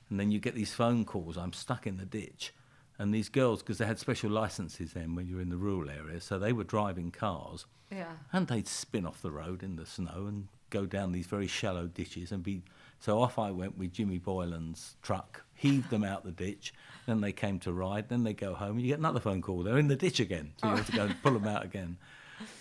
[0.09, 1.37] And then you get these phone calls.
[1.37, 2.53] I'm stuck in the ditch.
[2.97, 6.19] And these girls, because they had special licenses then when you're in the rural area,
[6.19, 8.11] so they were driving cars Yeah.
[8.33, 11.87] and they'd spin off the road in the snow and go down these very shallow
[11.87, 12.61] ditches and be.
[12.99, 16.73] So off I went with Jimmy Boylen's truck, heaved them out the ditch.
[17.05, 18.09] Then they came to ride.
[18.09, 18.71] Then they go home.
[18.71, 19.63] And you get another phone call.
[19.63, 20.51] They're in the ditch again.
[20.57, 21.97] So you have to go and pull them out again.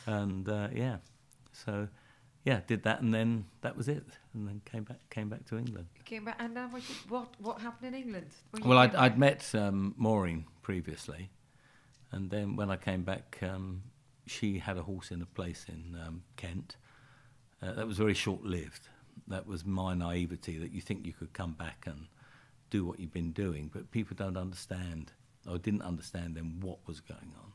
[0.06, 0.98] And uh, yeah,
[1.52, 1.88] so
[2.48, 3.30] yeah, did that, and then
[3.64, 4.08] that was it.
[4.32, 5.88] And then came back, came back to England.
[5.96, 6.82] You came back, and then what?
[7.14, 7.28] What?
[7.46, 8.30] What happened in England?
[8.68, 11.22] Well, I'd, I'd met um, Maureen previously,
[12.12, 13.82] and then when I came back, um,
[14.26, 16.76] she had a horse in a place in um, Kent,
[17.62, 18.88] Uh, that was very short lived.
[19.26, 22.06] That was my naivety that you think you could come back and
[22.70, 25.12] do what you've been doing, but people don't understand
[25.46, 27.52] or didn't understand then what was going on.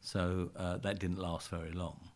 [0.00, 2.10] So uh, that didn't last very long.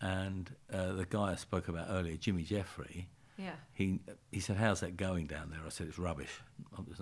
[0.00, 3.56] And uh, the guy I spoke about earlier, Jimmy Jeffrey, Yeah.
[3.72, 4.00] he
[4.32, 6.40] he said, "How's that going down there?" I said, "It's rubbish.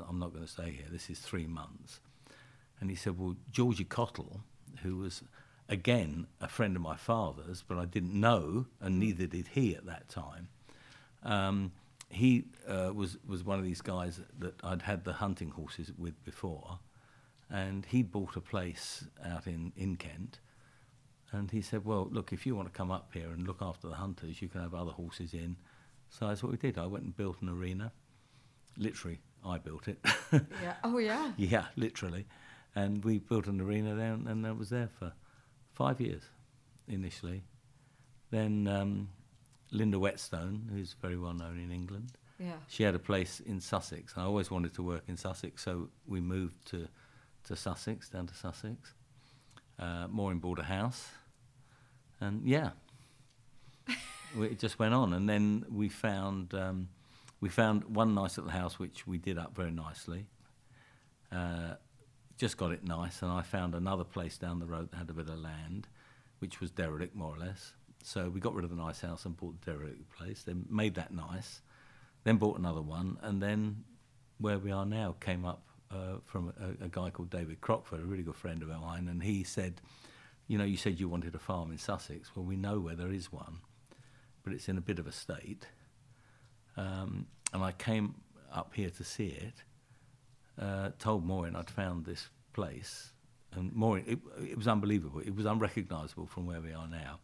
[0.09, 0.87] I'm not going to stay here.
[0.91, 2.01] This is three months."
[2.81, 4.41] And he said, "Well, Georgie Cottle,
[4.83, 5.23] who was
[5.69, 9.87] again a friend of my father's, but I didn't know, and neither did he at
[9.87, 10.49] that time.
[11.23, 11.73] Um,
[12.11, 16.25] he uh, was was one of these guys that I'd had the hunting horses with
[16.25, 16.79] before,
[17.51, 20.41] and he bought a place out in in Kent."
[21.33, 23.87] And he said, Well, look, if you want to come up here and look after
[23.89, 25.57] the hunters, you can have other horses in.
[26.11, 26.79] So that's what we did.
[26.79, 27.93] I went and built an arena.
[28.79, 29.99] Literally, I built it.
[30.33, 30.75] Yeah.
[30.85, 31.33] Oh, yeah.
[31.37, 32.27] yeah, literally.
[32.75, 35.13] And we built an arena there, and, and I was there for
[35.75, 36.23] five years
[36.87, 37.43] initially.
[38.31, 39.09] Then um,
[39.71, 42.53] Linda Whetstone, who's very well known in England, Yeah.
[42.69, 44.15] she had a place in Sussex.
[44.17, 46.89] I always wanted to work in Sussex, so we moved to,
[47.45, 48.95] to Sussex, down to Sussex.
[49.79, 51.09] Uh, Maureen bought a house,
[52.21, 52.71] and yeah,
[54.41, 55.13] it just went on.
[55.13, 56.89] And then we found um,
[57.41, 60.27] we found one nice little house which we did up very nicely.
[61.31, 61.75] Uh,
[62.37, 65.13] just got it nice, and I found another place down the road that had a
[65.13, 65.89] bit of land,
[66.39, 67.73] which was derelict more or less.
[68.03, 70.43] So we got rid of the nice house and bought the derelict place.
[70.45, 71.63] Then made that nice,
[72.25, 73.85] then bought another one, and then
[74.39, 78.05] where we are now came up uh, from a, a guy called David Crockford, a
[78.05, 79.81] really good friend of mine, and he said,
[80.47, 82.31] "You know, you said you wanted a farm in Sussex.
[82.35, 83.59] Well, we know where there is one,
[84.43, 85.67] but it's in a bit of a state."
[86.77, 88.15] Um, and I came
[88.53, 89.55] up here to see it.
[90.61, 93.13] Uh, told Maureen I'd found this place,
[93.53, 94.19] and Maureen, it,
[94.51, 95.21] it was unbelievable.
[95.21, 97.21] It was unrecognisable from where we are now.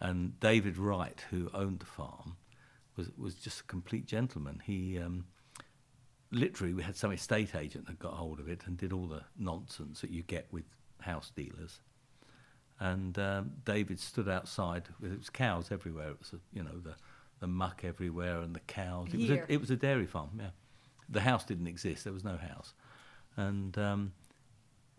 [0.00, 2.36] And David Wright, who owned the farm,
[2.96, 4.60] was was just a complete gentleman.
[4.64, 5.26] He um,
[6.34, 9.22] literally we had some estate agent that got hold of it and did all the
[9.38, 10.64] nonsense that you get with
[11.00, 11.80] house dealers.
[12.80, 14.88] And um, David stood outside.
[15.00, 16.10] with It was cows everywhere.
[16.10, 16.94] It was a, you know the
[17.40, 19.08] the muck everywhere and the cows.
[19.12, 20.30] It was a, it was a dairy farm.
[20.38, 20.50] Yeah,
[21.08, 22.04] the house didn't exist.
[22.04, 22.74] There was no house,
[23.36, 24.12] and um,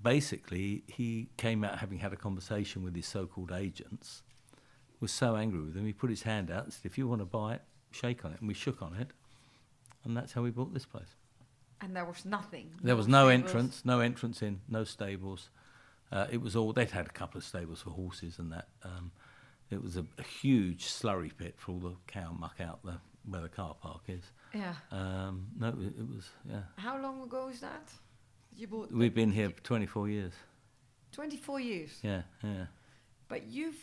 [0.01, 4.23] basically he came out having had a conversation with his so-called agents.
[5.01, 7.19] Was so angry with them, he put his hand out and said, "If you want
[7.19, 9.11] to buy it, shake on it." And we shook on it,
[10.05, 11.15] and that's how we bought this place.
[11.85, 12.71] And there was nothing.
[12.81, 13.43] There was no stables.
[13.45, 15.49] entrance, no entrance in, no stables.
[16.11, 18.67] Uh, it was all they'd had a couple of stables for horses and that.
[18.83, 19.11] Um,
[19.69, 22.97] it was a, a huge slurry pit for all the cow muck out the
[23.29, 24.23] where the car park is.
[24.53, 24.73] Yeah.
[24.91, 26.61] Um, no, it, it was yeah.
[26.77, 27.91] How long ago is that?
[28.57, 30.33] You bought We've been here 24 years.
[31.11, 31.99] 24 years.
[32.01, 32.65] Yeah, yeah.
[33.27, 33.77] But you've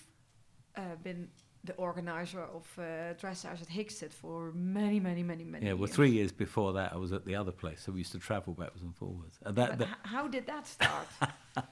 [0.76, 1.28] uh, been
[1.64, 2.82] the organizer of uh,
[3.14, 5.94] Dressage at Hickstead for many, many, many, many Yeah, well, years.
[5.94, 8.52] three years before that, I was at the other place, so we used to travel
[8.54, 9.38] backwards and forwards.
[9.46, 11.08] Uh, that, that, how did that start?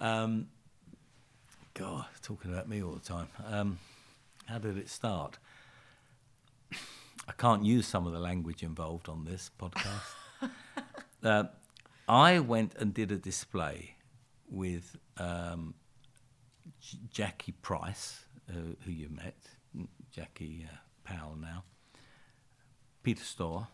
[0.00, 0.48] Um,
[1.74, 3.28] God, talking about me all the time.
[3.46, 3.78] Um,
[4.46, 5.38] how did it start?
[6.72, 10.50] I can't use some of the language involved on this podcast.
[11.22, 11.44] uh,
[12.08, 13.96] I went and did a display
[14.50, 15.74] with um,
[16.80, 19.36] J- Jackie Price, uh, who you met,
[20.10, 21.64] Jackie uh, Powell now,
[23.02, 23.68] Peter Storr,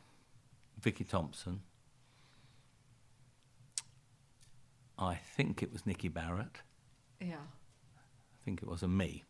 [0.81, 1.63] Vicky Thompson.
[4.99, 6.63] I think it was Nikki Barrett.
[7.21, 7.37] yeah.
[7.37, 9.25] I think it was a me.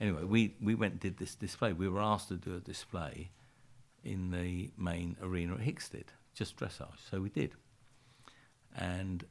[0.00, 1.72] Anyway, we, we went and did this display.
[1.72, 3.30] We were asked to do a display
[4.02, 6.98] in the main arena at Hickstead, just dressage.
[7.10, 7.52] So we did.
[8.74, 9.24] And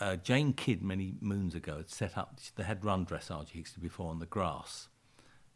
[0.00, 4.10] uh, Jane Kidd, many moons ago, had set up, they had run dressage Hickstead before
[4.10, 4.88] on the grass.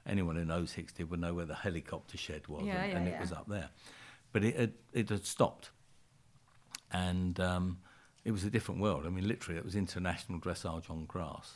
[0.07, 3.09] Anyone who knows Hickstead would know where the helicopter shed was, Yeah, and, yeah, and
[3.09, 3.21] it yeah.
[3.21, 3.69] was up there.
[4.33, 5.71] But it had, it had stopped.
[6.91, 7.79] And um,
[8.25, 9.05] it was a different world.
[9.07, 11.55] I mean, literally, it was international dressage on grass.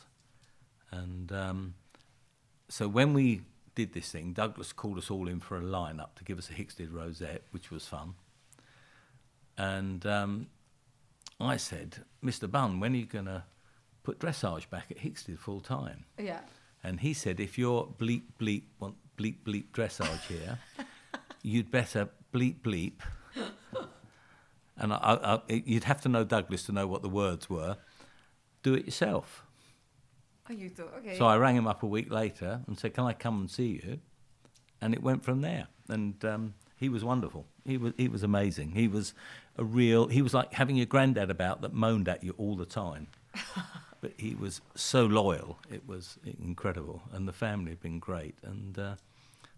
[0.90, 1.74] And um,
[2.68, 3.42] so when we
[3.74, 6.52] did this thing, Douglas called us all in for a line-up to give us a
[6.52, 8.14] Hickstead rosette, which was fun.
[9.56, 10.48] And um,
[11.40, 12.50] I said, Mr.
[12.50, 13.44] Bunn, when are you going to
[14.02, 16.04] put dressage back at Hickstead full time?
[16.18, 16.40] Yeah.
[16.82, 20.58] And he said, if you're bleep bleep want bleep bleep dressage here,
[21.42, 23.00] you'd better bleep bleep.
[24.76, 27.76] And I, I, I, you'd have to know Douglas to know what the words were.
[28.62, 29.44] Do it yourself.
[30.50, 31.16] Oh, you thought, okay.
[31.16, 33.80] So I rang him up a week later and said, "Can I come and see
[33.82, 34.00] you?"
[34.80, 35.68] And it went from there.
[35.88, 37.46] And um, he was wonderful.
[37.64, 38.72] He was he was amazing.
[38.72, 39.14] He was
[39.56, 40.08] a real.
[40.08, 43.08] He was like having your granddad about that moaned at you all the time.
[44.00, 45.58] but he was so loyal.
[45.70, 48.94] It was incredible, and the family had been great, and uh,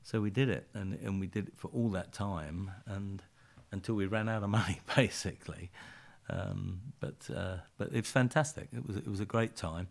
[0.02, 3.22] so we did it, and and we did it for all that time, and
[3.72, 5.70] until we ran out of money, basically.
[6.28, 8.68] Um, but uh, but it's fantastic.
[8.72, 9.88] It was it was a great time,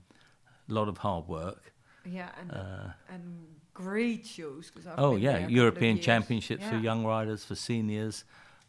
[0.69, 1.73] a lot of hard work.
[2.05, 4.71] Yeah, and Uh, and great shows.
[4.71, 5.99] 'cause I've Oh yeah, there a couple of European.
[5.99, 8.23] Championships for young riders for seniors.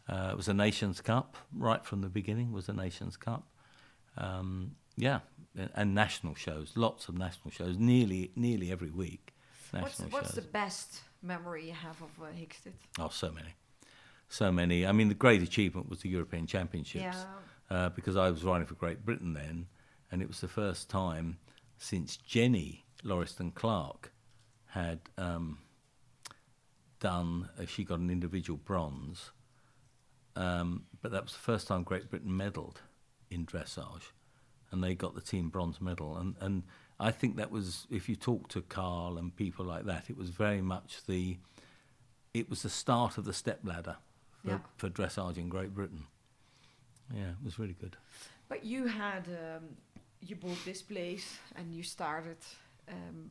[0.07, 2.51] Uh, it was a Nations Cup right from the beginning.
[2.51, 3.43] Was a Nations Cup.
[4.17, 5.19] Um, yeah,
[5.75, 6.73] and national shows.
[6.75, 7.77] Lots of national shows.
[7.77, 9.33] Nearly nearly every week.
[9.71, 10.35] What's, National what's shows.
[10.45, 12.73] the best memory you have of uh, Hickstead?
[12.99, 13.53] Oh, so many,
[14.29, 14.85] so many.
[14.85, 17.25] I mean, the great achievement was the European Championships Yeah.
[17.69, 19.67] uh, because I was riding for Great Britain then,
[20.09, 21.37] and it was the first time
[21.77, 24.13] since Jenny Lauriston Clark
[24.67, 25.59] had um,
[26.99, 27.49] done.
[27.59, 29.31] Uh, she got an individual bronze,
[30.35, 32.77] um, but that was the first time Great Britain medalled
[33.29, 34.11] in dressage,
[34.71, 36.17] and they got the team bronze medal.
[36.17, 36.63] And and
[36.99, 40.29] I think that was, if you talk to Carl and people like that, it was
[40.31, 41.37] very much the,
[42.33, 43.97] it was the start of the step ladder
[44.43, 44.59] for, Yeah.
[44.77, 46.05] for dressage in Great Britain.
[47.13, 47.95] Yeah, it was really good.
[48.49, 49.63] But you had um,
[50.21, 52.37] you bought this place and you started
[52.89, 53.29] um,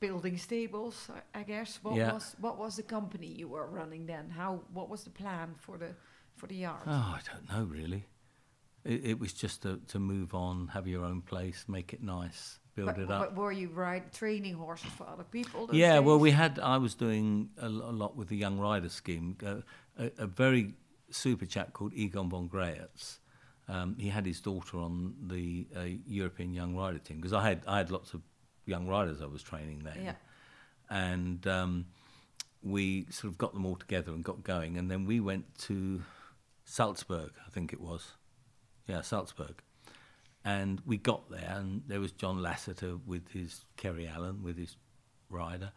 [0.00, 1.10] building stables.
[1.34, 1.78] I, guess.
[1.82, 2.12] What Yeah.
[2.12, 4.30] was what was the company you were running then?
[4.30, 5.94] How what was the plan for the
[6.36, 6.82] for the yard?
[6.86, 8.04] Oh, I don't know really.
[8.84, 12.60] It, it was just to, to move on, have your own place, make it nice,
[12.74, 13.20] build but, it up.
[13.20, 15.68] but were you ride training horses for other people?
[15.72, 16.58] Yeah, well, we had.
[16.58, 19.36] I was doing a, a lot with the Young Rider scheme.
[19.44, 19.56] Uh,
[19.98, 20.74] a, a very
[21.10, 23.18] super chap called Egon von Greyerz.
[23.68, 27.62] Um, he had his daughter on the uh, European Young Rider team because I had
[27.66, 28.22] I had lots of
[28.68, 30.14] young riders I was training then, Yeah.
[30.90, 31.86] and um,
[32.62, 36.02] we sort of got them all together and got going, and then we went to
[36.64, 38.12] Salzburg, I think it was,
[38.86, 39.62] yeah, Salzburg,
[40.44, 44.76] and we got there, and there was John Lasseter with his Kerry Allen with his
[45.30, 45.72] rider,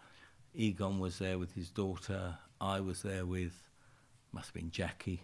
[0.53, 3.53] Egon was there with his daughter, I was there with,
[4.33, 5.23] must have been Jackie,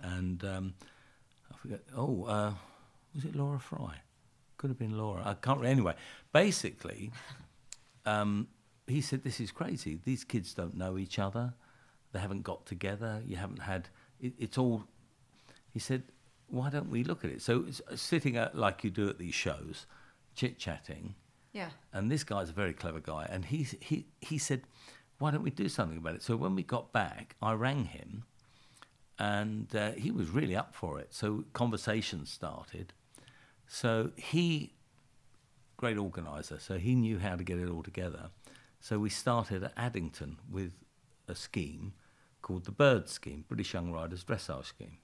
[0.00, 0.74] and um,
[1.52, 1.80] I forget.
[1.96, 2.52] Oh, uh,
[3.14, 3.96] was it Laura Fry?
[4.58, 5.22] Could have been Laura.
[5.24, 5.64] I can't.
[5.64, 5.94] Anyway,
[6.32, 7.12] basically,
[8.04, 8.48] um,
[8.88, 10.00] he said, "This is crazy.
[10.04, 11.54] These kids don't know each other.
[12.12, 13.22] They haven't got together.
[13.24, 13.88] You haven't had.
[14.20, 14.84] It, it's all."
[15.72, 16.02] He said,
[16.48, 19.18] "Why don't we look at it?" So it's, uh, sitting at, like you do at
[19.18, 19.86] these shows,
[20.34, 21.14] chit chatting,
[21.52, 21.70] yeah.
[21.92, 24.62] and this guy's a very clever guy, and he he he said,
[25.18, 28.24] "Why don't we do something about it?" So when we got back, I rang him,
[29.20, 31.14] and uh, he was really up for it.
[31.14, 32.92] So conversations started.
[33.68, 34.72] So he,
[35.76, 38.30] great organizer, so he knew how to get it all together.
[38.80, 40.72] So we started at Addington with
[41.28, 41.92] a scheme
[42.42, 44.98] called the Bird Scheme, British Young Riders Dressage Scheme.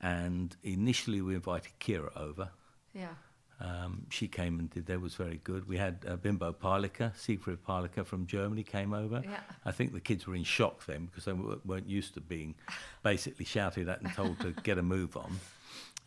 [0.00, 2.50] And initially we invited Kira over.
[2.92, 3.14] Yeah.
[3.58, 5.66] Um, she came and did that was very good.
[5.66, 9.22] We had uh, Bimbo Peilicke, Siegfried Peilicke from Germany came over.
[9.24, 9.40] Yeah.
[9.64, 12.54] I think the kids were in shock then because they w- weren't used to being
[13.02, 15.38] basically shouted at and told to get a move on.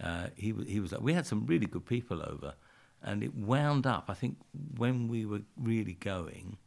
[0.02, 0.94] Uh, he, he was.
[1.00, 2.54] We had some really good people over,
[3.04, 4.06] and it wound up.
[4.10, 4.38] I think
[4.78, 6.58] when we were really going,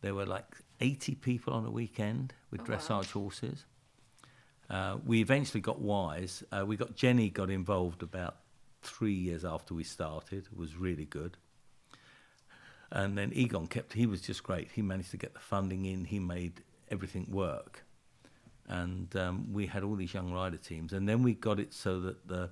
[0.00, 2.76] there were like 80 people on a weekend with Oh, wow.
[2.78, 3.64] dressage horses.
[4.70, 6.42] Uh, we eventually got wise.
[6.50, 8.36] Uh, we got Jenny got involved about
[8.82, 10.46] three years after we started.
[10.50, 11.36] It was really good.
[12.90, 13.92] And then Egon kept.
[13.94, 14.70] He was just great.
[14.72, 16.04] He managed to get the funding in.
[16.06, 17.84] He made everything work.
[18.68, 20.92] And um, we had all these young rider teams.
[20.92, 22.50] And then we got it so that the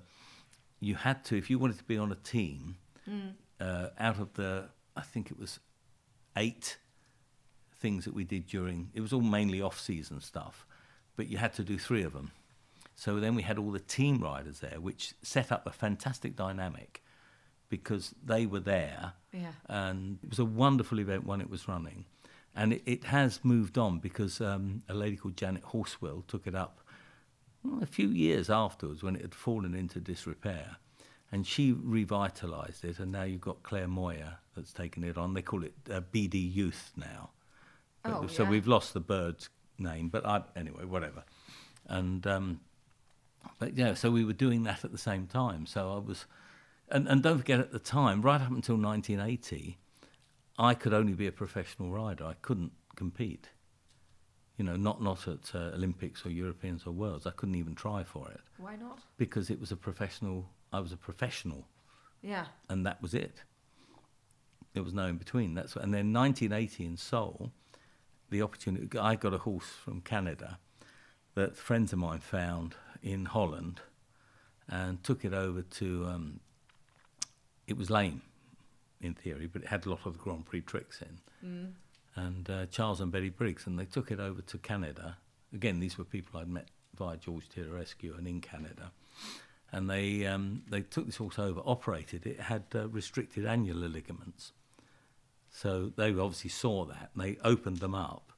[0.79, 2.75] you had to, if you wanted to be on a team,
[3.59, 5.59] uh, out of the, I think it was
[6.35, 6.77] eight
[7.75, 10.65] things that we did during, it was all mainly off-season stuff,
[11.15, 12.31] but you had to do three of them.
[12.95, 17.03] So then we had all the team riders there, which set up a fantastic dynamic
[17.69, 19.51] because they were there Yeah.
[19.67, 22.05] and it was a wonderful event when it was running.
[22.55, 26.55] And it, it has moved on because um, a lady called Janet Horswell took it
[26.55, 26.81] up
[27.63, 30.77] well, a few years afterwards when it had fallen into disrepair.
[31.31, 35.33] And she revitalised it, and now you've got Claire Moyer that's taken it on.
[35.33, 37.29] They call it uh, BD Youth now.
[38.03, 38.49] Oh, so yeah.
[38.49, 41.23] we've lost the bird's name, but I, anyway, whatever.
[41.87, 42.59] And um,
[43.59, 45.65] but yeah, so we were doing that at the same time.
[45.65, 46.25] So I was,
[46.89, 49.77] and, and don't forget at the time, right up until 1980,
[50.61, 52.23] I could only be a professional rider.
[52.23, 53.49] I couldn't compete.
[54.57, 57.25] You know, not not at uh, Olympics or Europeans or Worlds.
[57.25, 58.99] I couldn't even try for it Why not?
[59.17, 60.49] because it was a professional.
[60.71, 61.67] I was a professional,
[62.21, 62.45] Yeah.
[62.69, 63.43] and that was it.
[64.73, 65.55] There was no in between.
[65.55, 67.51] That's and then 1980 in Seoul,
[68.29, 68.97] the opportunity.
[68.99, 70.59] I got a horse from Canada
[71.33, 73.81] that friends of mine found in Holland,
[74.69, 76.39] and took it over to um,
[77.65, 78.21] it was lame
[79.01, 81.47] in theory, but it had a lot of the Grand Prix tricks in.
[81.47, 81.71] Mm.
[82.15, 85.17] And uh, Charles and Betty Briggs, and they took it over to Canada.
[85.53, 88.91] Again, these were people I'd met via George Rescue and in Canada.
[89.71, 94.51] And they, um, they took this horse over, operated it, had uh, restricted annular ligaments.
[95.49, 98.33] So they obviously saw that, and they opened them up.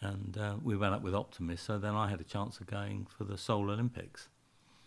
[0.00, 3.06] And uh, we went up with Optimist, so then I had a chance of going
[3.16, 4.28] for the Seoul Olympics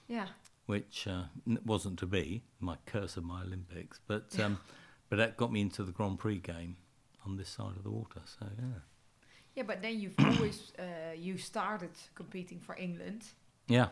[0.08, 0.28] Yeah.
[0.68, 1.24] which uh,
[1.66, 4.60] wasn't to be my curse of my Olympics, but um,
[5.12, 6.78] but that got me into the Grand Prix game
[7.26, 8.22] on this side of the water.
[8.26, 8.80] So yeah,
[9.55, 13.26] Yeah, but then you've always uh, you started competing for England,
[13.68, 13.89] yeah,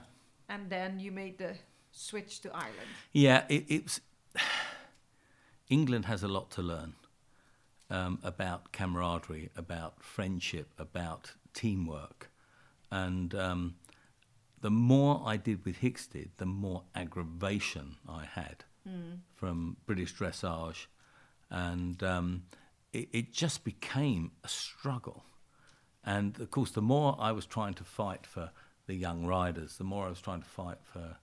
[0.47, 1.55] and then you made the
[1.91, 2.91] switch to Ireland.
[3.11, 3.43] yeah.
[3.49, 3.99] It, it's
[5.69, 6.93] England has a lot to learn
[7.89, 12.31] um, about camaraderie, about friendship, about teamwork,
[12.91, 13.75] and um,
[14.61, 18.63] the more I did with Hickstead, the more aggravation I had
[19.35, 20.87] from British dressage,
[21.49, 22.43] and um,
[22.93, 25.23] it, it just became a struggle.
[26.03, 28.51] And of course, the more I was trying to fight for
[28.87, 31.17] the young riders, the more I was trying to fight for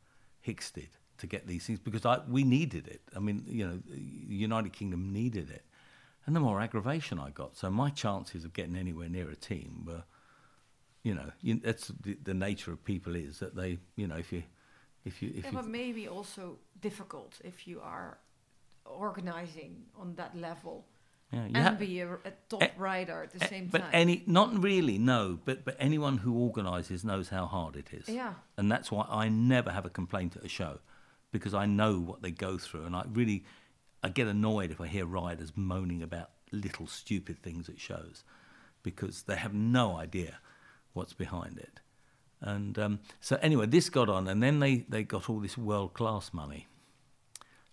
[0.46, 3.00] Hickstead to get these things because I, we needed it.
[3.14, 5.64] I mean, you know, the United Kingdom needed it.
[6.26, 7.56] And the more aggravation I got.
[7.56, 10.02] So my chances of getting anywhere near a team were,
[11.04, 14.32] you know, you, that's the, the nature of people is that they, you know, if
[14.32, 14.42] you,
[15.04, 18.18] if you, if yeah, you, but maybe also difficult if you are
[18.88, 20.84] organizing on that level
[21.32, 23.90] yeah, and have- be a, a top Eh, rider at the Eh, same but time.
[23.92, 28.34] any not really no but but anyone who organizes knows how hard it is Yeah.
[28.56, 30.78] and that's why i never have a complaint at a show
[31.32, 33.44] because i know what they go through and i really
[34.02, 38.22] i get annoyed if i hear riders moaning about little stupid things at shows
[38.84, 40.38] because they have no idea
[40.92, 41.80] what's behind it
[42.40, 45.92] and um, so anyway this got on and then they they got all this world
[45.92, 46.68] class money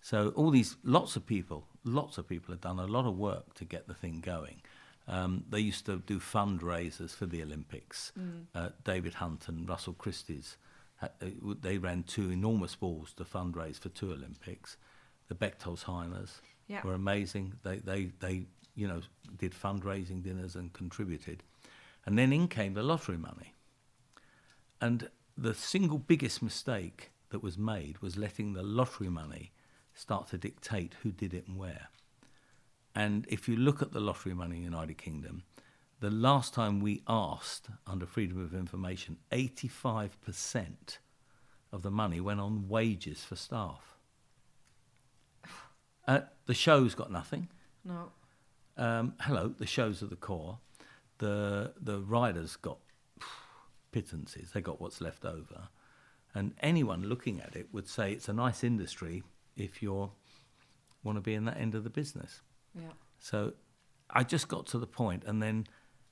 [0.04, 3.54] so all these, lots of people, lots of people have done a lot of work
[3.54, 4.60] to get the thing going.
[5.08, 8.12] Um, they used to do fundraisers for the Olympics.
[8.54, 10.58] Uh, David Hunt and Russell Christie's,
[10.96, 14.76] ha- uh, they ran two enormous balls to fundraise for two Olympics.
[15.28, 16.32] The Bechtolsheimers
[16.68, 16.82] Yeah.
[16.84, 17.54] were amazing.
[17.62, 18.44] They, they, they,
[18.74, 19.00] you know,
[19.38, 21.42] did fundraising dinners and contributed.
[22.04, 23.54] And then in came the lottery money.
[24.82, 29.52] And the single biggest mistake that was made was letting the lottery money
[29.94, 31.88] start to dictate who did it and where.
[32.94, 35.44] And if you look at the lottery money in the United Kingdom,
[36.00, 40.98] the last time we asked under Freedom of Information, 85%
[41.72, 43.96] of the money went on wages for staff.
[46.06, 47.48] Uh, the show's got nothing.
[47.82, 48.12] no.
[48.76, 50.58] Um, hello, the shows are the core.
[51.16, 52.76] The the riders got
[53.90, 54.50] pittances.
[54.50, 55.68] They got what's left over,
[56.34, 59.22] and anyone looking at it would say it's a nice industry
[59.56, 60.10] if you
[61.02, 62.40] want to be in that end of the business.
[62.74, 62.88] Yeah.
[63.18, 63.52] So
[64.10, 65.66] I just got to the point, and then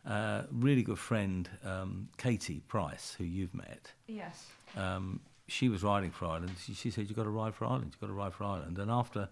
[0.06, 4.46] uh, really good friend um, Katie Price, who you've met, Yes.
[4.76, 6.52] um, she was riding for Ireland.
[6.64, 7.86] She, she said, "You've got to ride for Ireland.
[7.92, 9.28] You've got to ride for Ireland." And after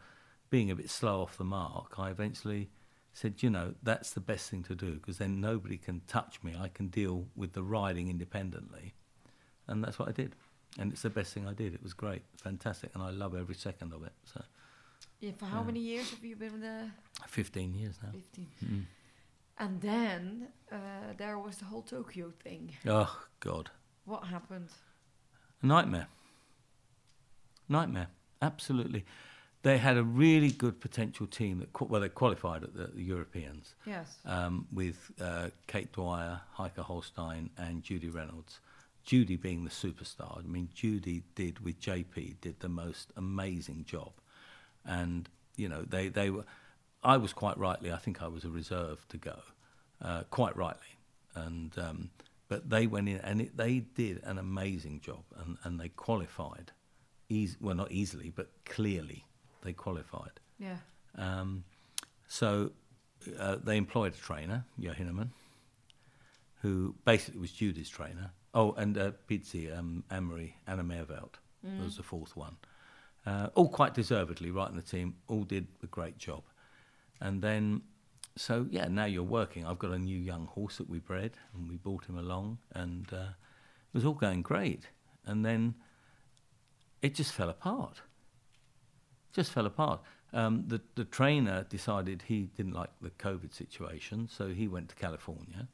[0.51, 2.71] being a bit slow off the mark, I eventually
[3.13, 6.55] said, "You know, that's the best thing to do because then nobody can touch me.
[6.59, 8.95] I can deal with the riding independently."
[9.67, 10.35] And that's what I did.
[10.79, 11.75] And it's the best thing I did.
[11.75, 14.12] It was great, fantastic, and I love every second of it.
[14.25, 14.43] So,
[15.21, 15.66] Yeah, for how Yeah.
[15.66, 16.93] many years have you been there?
[17.27, 18.11] 15 years now.
[18.12, 18.47] 15.
[18.64, 18.85] Mm.
[19.59, 20.77] And then uh,
[21.18, 22.75] there was the whole Tokyo thing.
[22.87, 23.71] Oh God,
[24.07, 24.71] What happened?
[25.62, 26.07] a nightmare.
[27.68, 28.09] Nightmare,
[28.43, 29.05] absolutely.
[29.62, 33.03] They had a really good potential team that qu- well they qualified at the, the
[33.03, 34.18] Europeans Yes.
[34.25, 38.61] um, with uh, Kate Dwyer, Heike Holstein, and Judy Reynolds.
[39.05, 40.39] Judy being the superstar.
[40.39, 44.13] I mean, Judy did with JP did the most amazing job,
[44.85, 46.45] and you know they they were.
[47.03, 47.91] I was quite rightly.
[47.93, 49.39] I think I was a reserve to go,
[50.03, 50.99] uh, quite rightly,
[51.35, 52.11] and um,
[52.49, 56.73] but they went in and it, they did an amazing job, and, and they qualified,
[57.29, 59.25] eas- well not easily but clearly
[59.63, 60.41] they qualified.
[60.59, 60.77] Yeah.
[61.17, 61.65] Um,
[62.29, 62.73] so
[63.39, 65.29] uh, they employed a trainer, Johann Hinnemann,
[66.63, 68.33] who basically was Judy's trainer.
[68.53, 71.35] Oh, and uh, Pizzi, um, Anna Merveldt
[71.83, 72.57] was the fourth one.
[73.27, 76.43] Uh, all quite deservedly right in the team, all did a great job.
[77.21, 77.83] And then,
[78.37, 79.67] so yeah, now you're working.
[79.67, 83.07] I've got a new young horse that we bred, and we brought him along, and
[83.13, 84.89] uh, it was all going great.
[85.27, 85.75] And then
[87.03, 88.01] it just fell apart
[89.33, 90.01] just fell apart.
[90.33, 94.95] Um, the the trainer decided he didn't like the COVID situation, so he went to
[94.95, 95.69] California.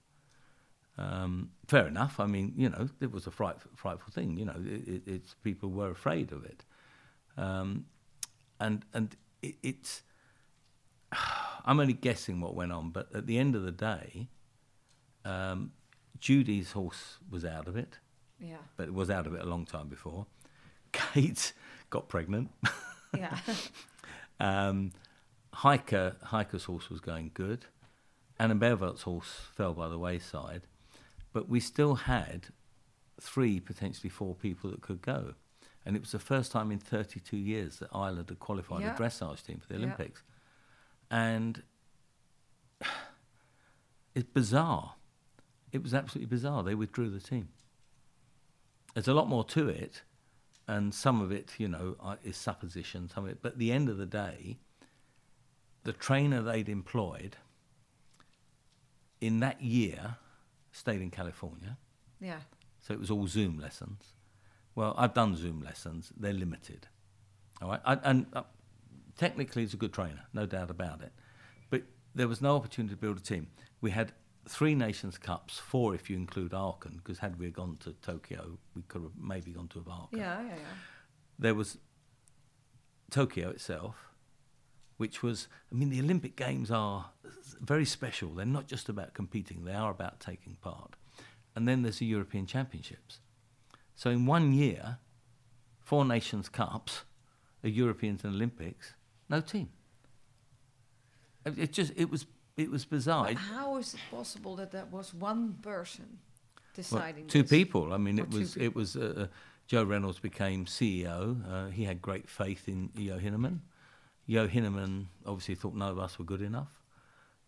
[0.98, 2.18] Um, fair enough.
[2.18, 4.36] I mean, you know, it was a fright, frightful thing.
[4.38, 6.64] You know, it, it, it's people were afraid of it,
[7.36, 7.86] um,
[8.60, 10.02] and and it, it's.
[11.68, 14.28] I'm only guessing what went on, but at the end of the day,
[15.24, 15.72] um,
[16.20, 17.98] Judy's horse was out of it,
[18.38, 18.58] Yeah.
[18.76, 20.26] but it was out of it a long time before.
[20.92, 21.52] Kate
[21.90, 22.50] got pregnant.
[23.16, 23.36] Yeah.
[24.38, 24.92] Um,
[25.54, 25.90] Heike,
[26.24, 27.64] Heike's horse was going good.
[28.38, 30.62] Anna Merveldt's horse fell by the wayside.
[31.36, 32.46] But we still had
[33.20, 35.34] three, potentially four people that could go.
[35.84, 38.94] And it was the first time in 32 years that Ireland had qualified Yeah.
[38.94, 39.74] a dressage team for the.
[39.74, 40.22] Olympics.
[41.10, 41.62] And
[44.14, 44.94] it's bizarre.
[45.72, 46.62] It was absolutely bizarre.
[46.62, 47.50] They withdrew the team.
[48.94, 50.04] There's a lot more to it,
[50.66, 53.10] and some of it, you know, is supposition.
[53.10, 54.56] Some of it, but at the end of the day,
[55.82, 57.36] the trainer they'd employed
[59.20, 60.16] in that year
[60.76, 61.78] stayed in California,
[62.20, 62.40] yeah.
[62.80, 64.14] so it was all Zoom lessons.
[64.74, 66.88] Well, I've done Zoom lessons; they're limited.
[67.62, 68.42] All right, I, and uh,
[69.16, 71.12] technically, he's a good trainer, no doubt about it.
[71.70, 71.82] But
[72.14, 73.48] there was no opportunity to build a team.
[73.80, 74.12] We had
[74.48, 78.82] three Nations Cups, four if you include Aachen, because had we gone to Tokyo, we
[78.82, 80.74] could have maybe gone to Aachen Yeah, yeah, yeah.
[81.38, 81.78] there was
[83.10, 83.96] Tokyo itself,
[84.96, 87.10] which was, I mean, the Olympic Games are
[87.60, 88.30] very special.
[88.30, 90.94] They're not just about competing, they are about taking part.
[91.54, 93.20] And then there's the European Championships.
[93.94, 94.98] So in one year,
[95.82, 97.04] four Nations Cups,
[97.64, 98.94] a Europeans and Olympics,
[99.28, 99.70] no team.
[101.44, 102.26] It just, it was,
[102.56, 103.26] it was bizarre.
[103.26, 107.50] But how is it possible that that was one person well, deciding two this?
[107.50, 107.92] people.
[107.92, 109.28] I mean, Or it was it was uh,
[109.66, 111.36] Joe Reynolds became CEO.
[111.48, 113.60] Uh, he had great faith in Yo Hinnemann.
[114.26, 116.82] Yo Hinnemann obviously thought none of us were good enough.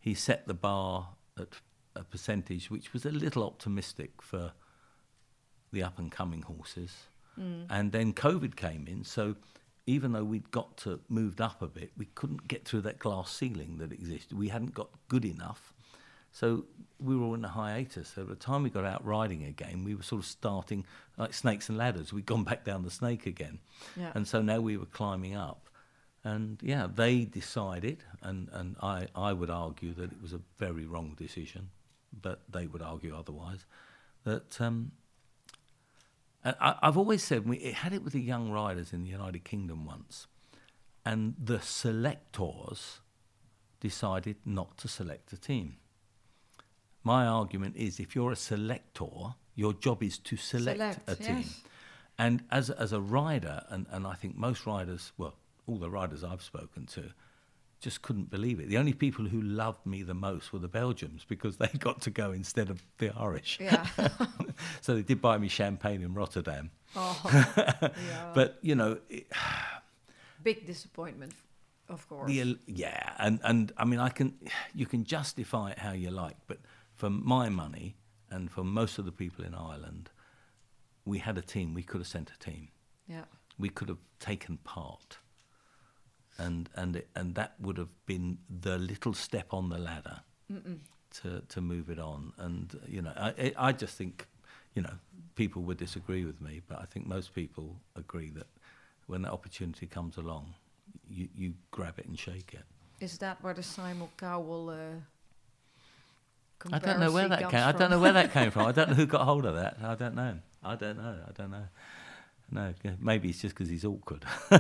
[0.00, 1.08] He set the bar
[1.38, 1.48] at
[1.96, 4.52] a percentage which was a little optimistic for
[5.72, 6.94] the up and coming horses.
[7.38, 7.66] Mm.
[7.68, 9.36] And then COVID came in, so
[9.86, 13.32] even though we'd got to moved up a bit, we couldn't get through that glass
[13.32, 14.36] ceiling that existed.
[14.38, 15.72] We hadn't got good enough.
[16.30, 16.66] So
[17.00, 18.12] we were all in a hiatus.
[18.14, 20.84] So by the time we got out riding again, we were sort of starting
[21.16, 22.12] like snakes and ladders.
[22.12, 23.60] We'd gone back down the snake again.
[23.96, 24.12] Yeah.
[24.14, 25.67] And so now we were climbing up.
[26.24, 30.84] And yeah, they decided, and, and I, I would argue that it was a very
[30.84, 31.70] wrong decision,
[32.12, 33.64] but they would argue otherwise,
[34.24, 34.92] that um,
[36.44, 39.44] I, I've always said we it had it with the young riders in the United
[39.44, 40.26] Kingdom once,
[41.04, 43.00] and the selectors
[43.80, 45.76] decided not to select a team.
[47.04, 51.36] My argument is if you're a selector, your job is to select, Select, a team.
[51.38, 51.60] yes.
[52.18, 55.36] And as, as a rider, and, and I think most riders, well,
[55.68, 57.10] all the riders I've spoken to,
[57.80, 58.68] just couldn't believe it.
[58.68, 62.10] The only people who loved me the most were the Belgians because they got to
[62.10, 63.58] go instead of the Irish.
[63.60, 63.86] Yeah.
[64.80, 66.70] so they did buy me champagne in Rotterdam.
[66.96, 67.20] oh,
[67.82, 68.32] yeah.
[68.34, 69.26] But, you know, it,
[70.42, 71.34] big disappointment,
[71.88, 72.28] of course.
[72.28, 74.34] the, yeah, and, and I mean, I can,
[74.74, 76.58] you can justify it how you like, but
[76.96, 77.96] for my money
[78.30, 80.10] and for most of the people in Ireland,
[81.04, 82.68] we had a team, we could have sent a team.
[83.06, 83.24] yeah.
[83.58, 85.18] we could have taken part,
[86.38, 90.20] and and and that would have been the little step on the ladder
[91.22, 92.32] to to move it on.
[92.38, 94.26] And you know, I I I just think,
[94.74, 94.94] you know,
[95.34, 98.46] people would disagree with me, but I think most people agree that
[99.06, 100.54] when that opportunity comes along,
[101.08, 102.64] you you grab it and shake it.
[103.00, 105.00] Is that where the Simon Cowell uh,
[106.72, 107.62] I don't know where that comes came.
[107.62, 107.90] I don't from?
[107.90, 108.66] know where that came from.
[108.66, 109.78] I don't know who got hold of that.
[109.82, 110.38] I don't know.
[110.62, 111.16] I don't know.
[111.28, 111.68] I don't know.
[112.50, 114.24] No, maybe it's just because he's awkward,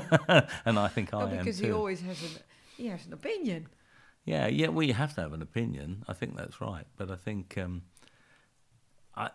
[0.64, 2.42] and I think I No, am because he always has an
[2.76, 3.66] he has an opinion.
[4.24, 4.68] Yeah, yeah.
[4.68, 6.04] Well, you have to have an opinion.
[6.06, 6.84] I think that's right.
[6.98, 7.82] But I think um,
[9.16, 9.30] I,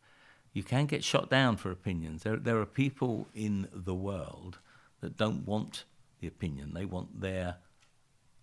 [0.52, 2.24] you can get shot down for opinions.
[2.24, 4.58] There, there are people in the world
[5.00, 5.84] that don't want
[6.20, 6.74] the opinion.
[6.74, 7.56] They want their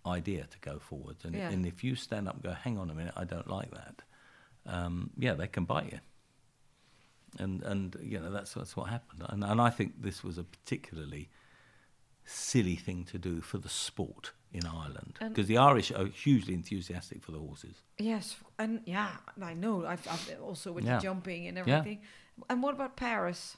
[0.06, 1.16] idea to go forward.
[1.24, 1.50] And, Yeah.
[1.50, 4.02] and if you stand up and go, "Hang on a minute, I don't like that,"
[4.64, 6.00] um, yeah, they can bite you.
[7.38, 9.22] And and you know that's that's what happened.
[9.28, 11.28] And and I think this was a particularly
[12.24, 17.22] silly thing to do for the sport in Ireland because the Irish are hugely enthusiastic
[17.22, 17.82] for the horses.
[17.98, 19.10] Yes, and yeah,
[19.42, 19.86] I know.
[19.86, 20.96] I've, I've also with Yeah.
[20.96, 22.00] the jumping and everything.
[22.02, 22.44] Yeah.
[22.50, 23.56] And what about Paris?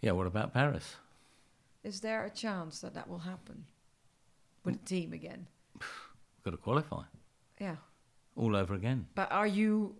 [0.00, 0.96] Yeah, what about Paris?
[1.84, 3.64] Is there a chance that that will happen
[4.64, 5.46] with the team again?
[5.74, 7.02] We've got to qualify
[7.60, 7.76] Yeah,
[8.36, 9.06] all over again.
[9.14, 9.94] but are you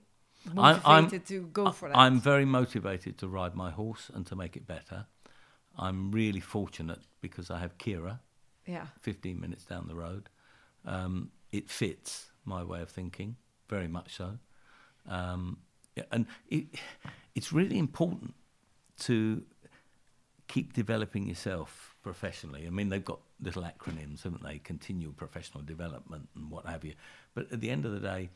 [0.53, 1.97] motivated I'm- to go for that?
[1.97, 5.07] I'm very motivated to ride my horse and to make it better.
[5.78, 8.20] I'm really fortunate because I have Kira,
[8.66, 10.28] yeah, 15 minutes down the road.
[10.84, 13.36] Um, it fits my way of thinking,
[13.68, 14.38] very much so.
[15.09, 15.59] Um,
[15.97, 16.66] yeah, and it,
[17.34, 18.34] it's really important
[19.01, 19.43] to
[20.49, 22.66] keep developing yourself professionally.
[22.66, 24.59] I mean, they've got little acronyms, haven't they?
[24.59, 26.95] Continual professional development and what have you.
[27.34, 28.30] But at the end of the day,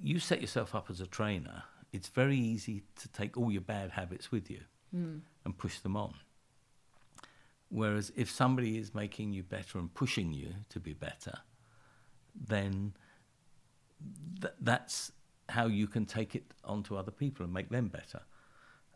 [0.00, 1.64] you set yourself up as a trainer.
[1.92, 4.60] It's very easy to take all your bad habits with you
[4.92, 6.14] and push them on.
[7.70, 11.38] Whereas if somebody is making you better and pushing you to be better,
[12.48, 12.92] then
[14.40, 15.12] th- that's
[15.48, 18.20] how you can take it onto other people and make them better.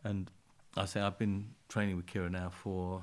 [0.05, 0.31] And
[0.77, 3.03] I say I've been training with Kira now for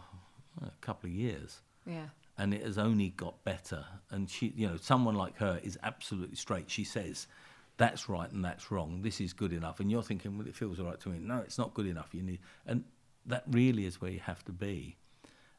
[0.61, 2.09] uh, a couple of years, Yeah.
[2.37, 3.83] and it has only got better.
[4.11, 6.69] And she, you know, someone like her is absolutely straight.
[6.69, 7.25] She says,
[7.77, 9.01] "That's right and that's wrong.
[9.01, 11.37] This is good enough." And you're thinking, "Well, it feels all right to me." No,
[11.37, 12.13] it's not good enough.
[12.13, 12.83] You need, and
[13.25, 14.97] that really is where you have to be.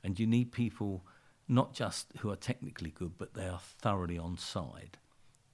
[0.03, 1.05] And you need people
[1.49, 4.99] not just who are technically good, but they are thoroughly on side.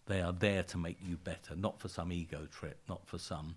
[0.06, 3.56] They are there to make you better, not for some ego trip, not for some.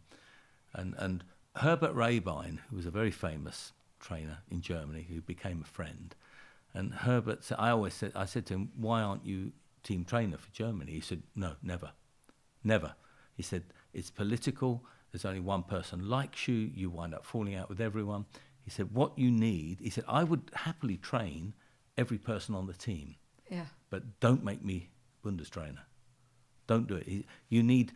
[0.73, 1.23] And and
[1.57, 6.15] Herbert Rehbein, who was a very famous trainer in Germany, who became a friend,
[6.73, 9.51] and Herbert, said, I always said, I said to him, "Why aren't you
[9.83, 11.91] team trainer for Germany?" He said, "No, never,
[12.63, 12.95] never."
[13.35, 14.85] He said, "It's political.
[15.11, 16.55] There's only one person likes you.
[16.55, 18.25] You wind up falling out with everyone."
[18.63, 21.53] He said, "What you need," he said, "I would happily train
[21.97, 23.15] every person on the team,
[23.51, 23.67] Yeah.
[23.89, 24.89] but don't make me
[25.23, 25.85] Bundestrainer.
[26.67, 27.07] Don't do it.
[27.07, 27.93] He- You need,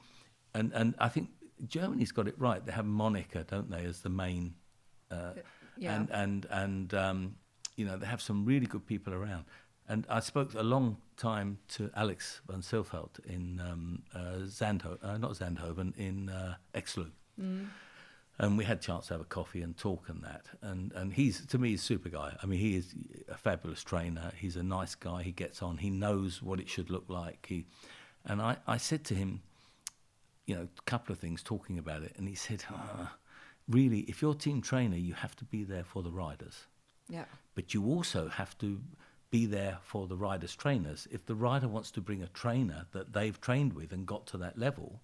[0.54, 1.30] and and I think
[1.66, 2.64] Germany's got it right.
[2.66, 4.56] They have Monica, don't they, as the main,
[5.10, 5.34] uh,
[5.78, 5.96] Yeah.
[5.96, 7.38] and and and um,
[7.76, 9.46] you know they have some really good people around.
[9.88, 15.18] And I spoke a long time to Alex van Silfeld in um, uh, Zandho- uh,
[15.18, 17.10] not Zandhoven, in uh, Exlu.
[18.40, 20.46] And we had a chance to have a coffee and talk and that.
[20.62, 22.36] And and he's to me he's a super guy.
[22.42, 22.94] I mean he is
[23.30, 24.32] a fabulous trainer.
[24.38, 25.24] He's a nice guy.
[25.24, 25.78] He gets on.
[25.78, 27.48] He knows what it should look like.
[27.50, 27.66] He
[28.26, 29.42] and I, I said to him,
[30.46, 33.16] you know, a couple of things talking about it, and he said, "Ah,
[33.68, 36.68] really, if you're team trainer, you have to be there for the riders
[37.10, 37.26] Yeah.
[37.56, 38.80] but you also have to
[39.30, 41.08] be there for the riders' trainers.
[41.12, 44.38] If the rider wants to bring a trainer that they've trained with and got to
[44.38, 45.02] that level,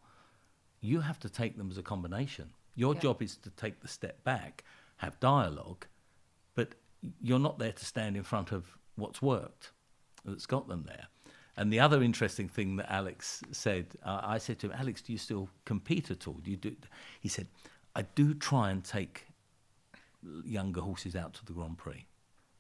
[0.82, 2.54] you have to take them as a combination.
[2.76, 3.02] Your Yeah.
[3.02, 4.64] job is to take the step back,
[4.98, 5.88] have dialogue,
[6.56, 6.76] but
[7.22, 9.72] you're not there to stand in front of what's worked
[10.26, 11.08] that's got them there.
[11.56, 15.12] And the other interesting thing that Alex said, uh, I said to him, Alex, do
[15.12, 16.36] you still compete at all?
[16.36, 16.76] Do you do?
[17.20, 17.48] He said,
[17.96, 19.28] I do try and take
[20.44, 22.08] younger horses out to the Grand Prix.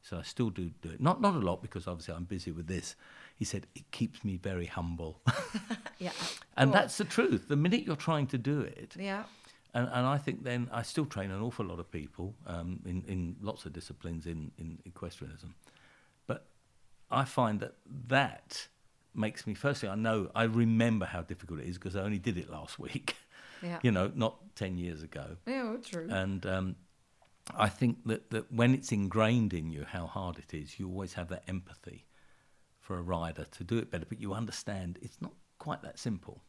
[0.03, 0.99] So I still do do it.
[1.01, 2.95] Not not a lot because obviously I'm busy with this.
[3.35, 5.21] He said it keeps me very humble,
[5.97, 6.11] Yeah.
[6.57, 7.47] and Well, that's the truth.
[7.47, 9.23] The minute you're trying to do it, Yeah.
[9.73, 13.03] and, and I think then I still train an awful lot of people um, in
[13.07, 15.55] in lots of disciplines in in equestrianism,
[16.27, 16.45] but
[17.09, 17.75] I find that
[18.09, 18.67] that
[19.15, 22.37] makes me firstly I know I remember how difficult it is because I only did
[22.37, 23.15] it last week,
[23.61, 23.79] Yeah.
[23.83, 25.37] you know, not ten years ago.
[25.47, 25.63] Yeah.
[25.63, 26.07] well, True.
[26.11, 26.75] And um,
[27.55, 31.13] I think that, that when it's ingrained in you how hard it is, you always
[31.13, 32.05] have that empathy
[32.79, 34.05] for a rider to do it better.
[34.07, 36.41] But you understand it's not quite that simple.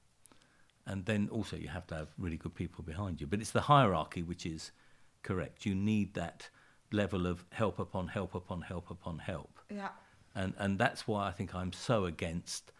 [0.86, 3.26] And then also you have to have really good people behind you.
[3.26, 4.70] But it's the hierarchy which is
[5.22, 5.66] correct.
[5.66, 6.48] You need that
[6.92, 9.58] level of help upon help upon help upon help.
[9.70, 9.88] yeah.
[10.36, 12.72] And, and that's why I think I'm so against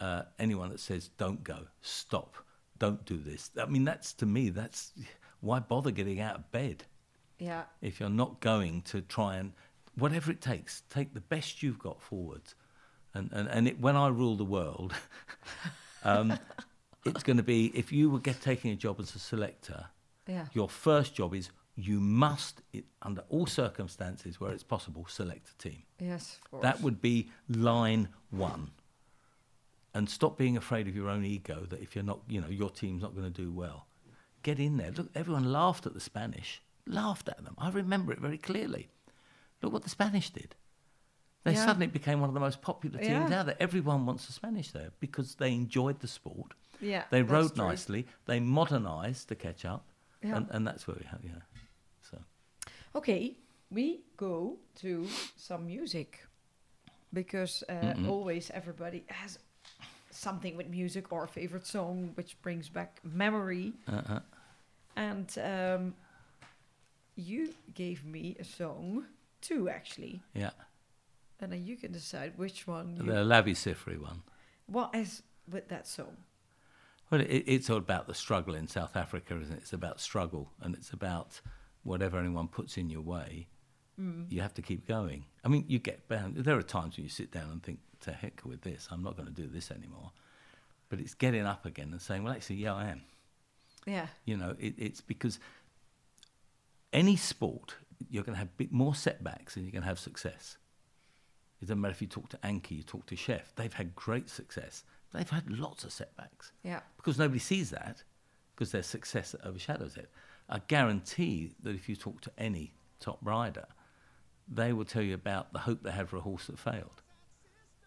[0.00, 2.36] uh, anyone that says, don't go, stop,
[2.78, 3.50] don't do this.
[3.60, 4.92] I mean, that's to me, that's
[5.40, 6.84] why bother getting out of bed
[7.38, 7.64] Yeah.
[7.80, 9.52] if you're not going to try and,
[9.96, 12.54] whatever it takes, take the best you've got forwards.
[13.14, 14.92] And, and, and it, when I rule the world,
[16.04, 16.38] um,
[17.04, 19.86] it's going to be if you were get, taking a job as a selector,
[20.26, 20.46] Yeah.
[20.52, 25.58] your first job is you must, it, under all circumstances where it's possible, select a
[25.68, 25.82] team.
[26.00, 26.38] Yes.
[26.44, 26.62] Of course.
[26.62, 28.70] That would be line one.
[29.92, 32.70] And stop being afraid of your own ego that if you're not, you know, your
[32.70, 33.86] team's not going to do well.
[34.42, 34.90] Get in there.
[34.90, 37.54] Look, everyone laughed at the Spanish, laughed at them.
[37.58, 38.88] I remember it very clearly.
[39.62, 40.54] Look what the Spanish did.
[41.44, 41.64] They Yeah.
[41.66, 43.40] suddenly became one of the most popular teams Yeah.
[43.40, 43.56] out there.
[43.60, 46.54] Everyone wants the Spanish there because they enjoyed the sport.
[46.80, 47.04] Yeah.
[47.10, 47.66] They rode true.
[47.66, 48.06] nicely.
[48.26, 49.86] They modernised to catch up.
[50.22, 50.36] Yeah.
[50.36, 51.42] And, and that's where we have, yeah.
[52.02, 52.18] So,
[52.94, 53.36] Okay,
[53.70, 55.06] we go to
[55.36, 56.26] some music
[57.12, 59.38] because uh, always everybody has
[60.10, 63.72] something with music or a favorite song which brings back memory.
[63.86, 64.20] uh-uh.
[64.96, 65.94] And um,
[67.16, 69.04] you gave me a song,
[69.40, 70.50] two actually, yeah.
[71.40, 72.96] and then you can decide which one.
[72.96, 74.22] The Labi Siffre one.
[74.66, 76.16] what is with that song?
[77.10, 79.60] Well, it, it's all about the struggle in South Africa, isn't it?
[79.60, 81.40] It's about struggle, and it's about
[81.82, 83.46] whatever anyone puts in your way,
[84.00, 84.24] mm.
[84.30, 85.24] you have to keep going.
[85.44, 86.36] I mean, you get bound.
[86.36, 88.88] There are times when you sit down and think, "To heck with this!
[88.90, 90.12] I'm not going to do this anymore."
[90.88, 93.02] But it's getting up again and saying, "Well, actually, yeah, I am."
[93.86, 95.38] Yeah, You know, it, it's because
[96.94, 97.74] any sport,
[98.08, 100.56] you're going to have bit more setbacks than you're going to have success.
[101.60, 103.54] It doesn't matter if you talk to Anky, you talk to Chef.
[103.56, 104.84] They've had great success.
[105.12, 106.80] They've had lots of setbacks Yeah.
[106.96, 108.02] because nobody sees that
[108.54, 110.10] because their success overshadows it.
[110.48, 113.66] I guarantee that if you talk to any top rider,
[114.48, 117.02] they will tell you about the hope they had for a horse that failed,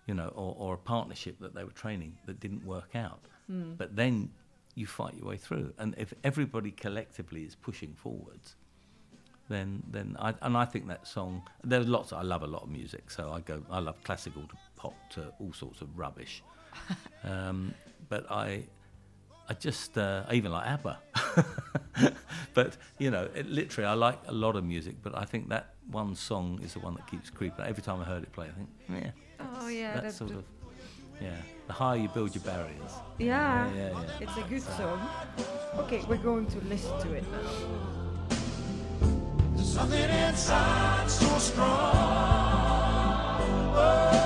[0.08, 3.26] you know, or, or a partnership that they were training that didn't work out.
[3.48, 3.74] Hmm.
[3.78, 4.32] But then
[4.74, 8.56] you fight your way through, and if everybody collectively is pushing forwards,
[9.50, 11.44] then then I and I think that song.
[11.64, 12.14] There's lots.
[12.14, 13.62] I love a lot of music, so I go.
[13.70, 16.44] I love classical to pop to all sorts of rubbish.
[17.24, 17.74] um,
[18.10, 18.64] but I,
[19.50, 21.00] I just uh, I even like ABBA.
[22.54, 24.96] but you know, it, literally, I like a lot of music.
[25.02, 27.66] But I think that one song is the one that keeps creeping.
[27.66, 29.12] Every time I heard it play, I think, yeah,
[29.60, 29.94] Oh yeah.
[29.94, 30.44] that's that- sort of,
[31.22, 31.36] yeah.
[31.68, 32.92] The higher you build your barriers.
[33.18, 33.68] Yeah.
[33.74, 34.10] Yeah, yeah, yeah.
[34.22, 35.06] It's a good song.
[35.80, 38.07] Okay, we're going to listen to it now.
[39.78, 41.68] Something inside so strong.
[43.76, 44.17] Oh,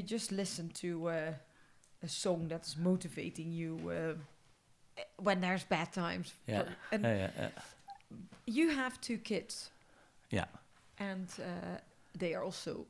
[0.00, 1.32] we just listen to uh,
[2.02, 4.14] a song that is motivating you uh,
[5.22, 6.62] when there's bad times, Yeah.
[6.92, 7.48] and Yeah, yeah, yeah.
[8.46, 9.70] you have two kids,
[10.30, 10.46] yeah.
[10.98, 11.78] and uh,
[12.18, 12.86] they are also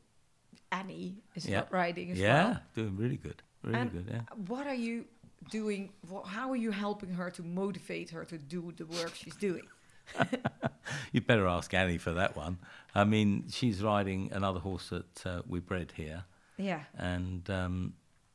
[0.71, 1.65] Annie is Yeah.
[1.71, 2.27] riding as well.
[2.29, 2.61] yeah, well.
[2.75, 4.07] doing really good, really And good.
[4.11, 4.23] Yeah.
[4.47, 5.05] What are you
[5.51, 5.91] doing?
[6.09, 9.67] wha how are you helping her to motivate her to do the work she's doing?
[11.13, 12.59] You'd better ask Annie for that one.
[12.95, 16.25] I mean, she's riding another horse that uh, we bred here,
[16.61, 17.95] Yeah, and um,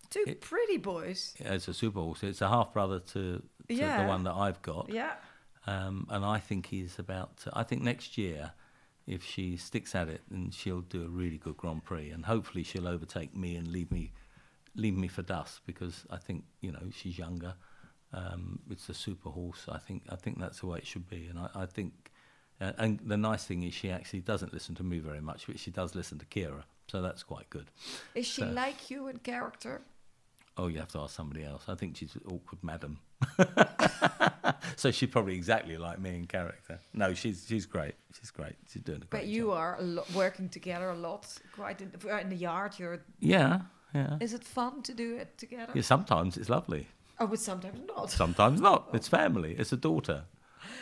[0.10, 1.36] two It- pretty boys.
[1.40, 2.24] it's a super horse.
[2.24, 4.02] It's a half brother to, to Yeah.
[4.04, 5.16] the one that I've got, Yeah,
[5.68, 7.38] um, and I think he's about.
[7.38, 8.52] To, I think next year,
[9.08, 12.64] if she sticks at it, then she'll do a really good Grand Prix, and hopefully
[12.64, 14.12] she'll overtake me and leave me,
[14.76, 17.54] leave me for dust because I think you know she's younger.
[18.14, 19.66] Um, it's a super horse.
[19.70, 22.12] I think I think that's the way it should be, and I, I think.
[22.62, 25.60] Uh, and the nice thing is she actually doesn't listen to me very much, but
[25.60, 27.70] she does listen to Kira, so that's quite good.
[28.14, 29.82] is she So- like you in character?
[30.58, 31.64] Oh, you have to ask somebody else.
[31.68, 33.00] I think she's an awkward madam.
[34.78, 36.80] so she's probably exactly like me in character.
[36.94, 37.96] No, she's she's great.
[38.18, 38.56] She's great.
[38.72, 39.58] She's doing a great But you job.
[39.58, 42.74] are a lo- working together a lot, quite in, in the yard.
[42.80, 43.00] You're.
[43.20, 43.62] Yeah,
[43.94, 44.18] yeah.
[44.22, 45.74] Is it fun to do it together?
[45.76, 45.82] yeah.
[45.82, 46.88] Sometimes it's lovely.
[47.20, 48.12] Oh, but sometimes not.
[48.12, 48.90] Sometimes not.
[48.94, 49.56] It's family.
[49.58, 50.24] It's a daughter.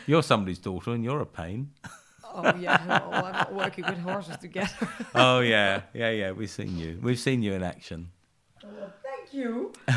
[0.06, 1.72] You're somebody's daughter, and you're a pain.
[2.34, 4.88] Oh yeah, I'm not working with horses together.
[5.16, 6.32] oh yeah, yeah, yeah.
[6.32, 7.00] We've seen you.
[7.02, 8.10] We've seen you in action.
[8.62, 9.72] Thank you.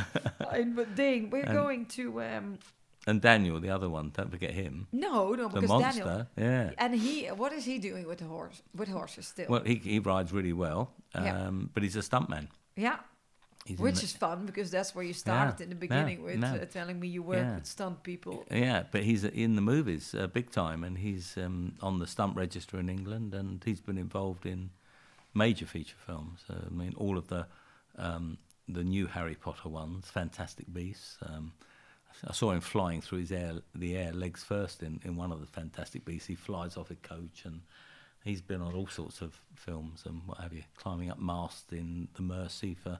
[0.74, 2.58] But Dane, we're And- going to um,
[3.06, 4.86] And Daniel, the other one, don't forget him.
[4.92, 6.26] No, no, The because monster, Daniel.
[6.36, 6.70] yeah.
[6.78, 8.62] And he, what is he doing with the horse?
[8.74, 9.46] With horses still?
[9.48, 11.50] Well, he, he rides really well, um, Yeah.
[11.74, 12.48] but he's a stuntman.
[12.76, 12.96] yeah,
[13.78, 16.48] which is fun because that's where you started in the yeah, beginning with no.
[16.54, 17.54] uh, telling me you work Yeah.
[17.56, 18.44] with stunt people.
[18.50, 22.36] Yeah, but he's in the movies uh, big time, and he's um, on the stunt
[22.36, 24.70] register in England, and he's been involved in
[25.34, 26.44] major feature films.
[26.48, 27.46] Uh, I mean, all of the
[27.98, 28.38] um,
[28.68, 31.18] the new Harry Potter ones, Fantastic Beasts.
[31.22, 31.52] Um,
[32.26, 35.40] I saw him flying through his air, the air legs first in, in one of
[35.40, 36.26] the Fantastic Beasts.
[36.26, 37.60] He flies off a coach, and
[38.24, 42.08] he's been on all sorts of films and what have you, climbing up masts in
[42.14, 42.98] The Mercy for.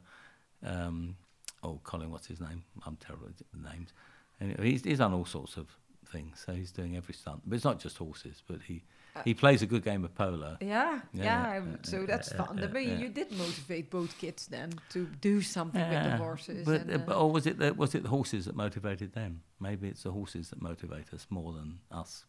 [0.67, 1.17] Um,
[1.63, 2.65] oh, Colin, what's his name?
[2.87, 3.93] I'm terrible at names.
[4.41, 5.67] Anyway, he's, he's done all sorts of
[6.13, 7.43] things, so he's doing every stunt.
[7.47, 8.83] But it's not just horses, but he,
[9.25, 10.57] he plays a good game of polo.
[10.61, 11.25] Yeah, yeah.
[11.25, 12.63] Yeah, I'm- so that's yeah, fun.
[12.63, 16.67] I mean, you did motivate both kids then to do something with the horses.
[16.67, 19.15] But, and, uh, uh, but or was it the, was it the horses that motivated
[19.15, 19.43] them?
[19.61, 22.27] Maybe it's the horses that motivate us more than us.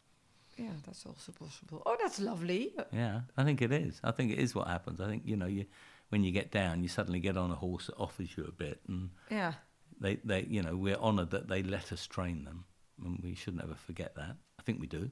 [0.57, 1.83] yeah, that's also possible.
[1.85, 2.71] Oh, that's lovely.
[2.79, 3.99] Uh, Yeah, I think it is.
[4.03, 5.01] I think it is what happens.
[5.01, 5.65] I think you know you
[6.09, 8.79] when you get down, you suddenly get on a horse that offers you a bit,
[8.87, 9.53] and Yeah.
[9.99, 12.65] they they you know we're honoured that they let us train them,
[13.03, 14.35] and we shouldn't ever forget that.
[14.59, 15.09] I think we do,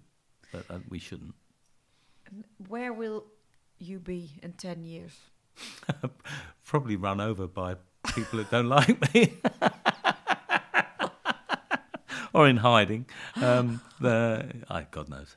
[0.51, 1.35] but uh, we shouldn't.
[2.67, 3.25] Where will
[3.77, 5.11] you be in 10 years?
[6.65, 7.75] Probably run over by
[8.15, 9.33] people that don't like me.
[12.33, 13.05] or in hiding.
[13.41, 15.35] Um, the, I, God knows.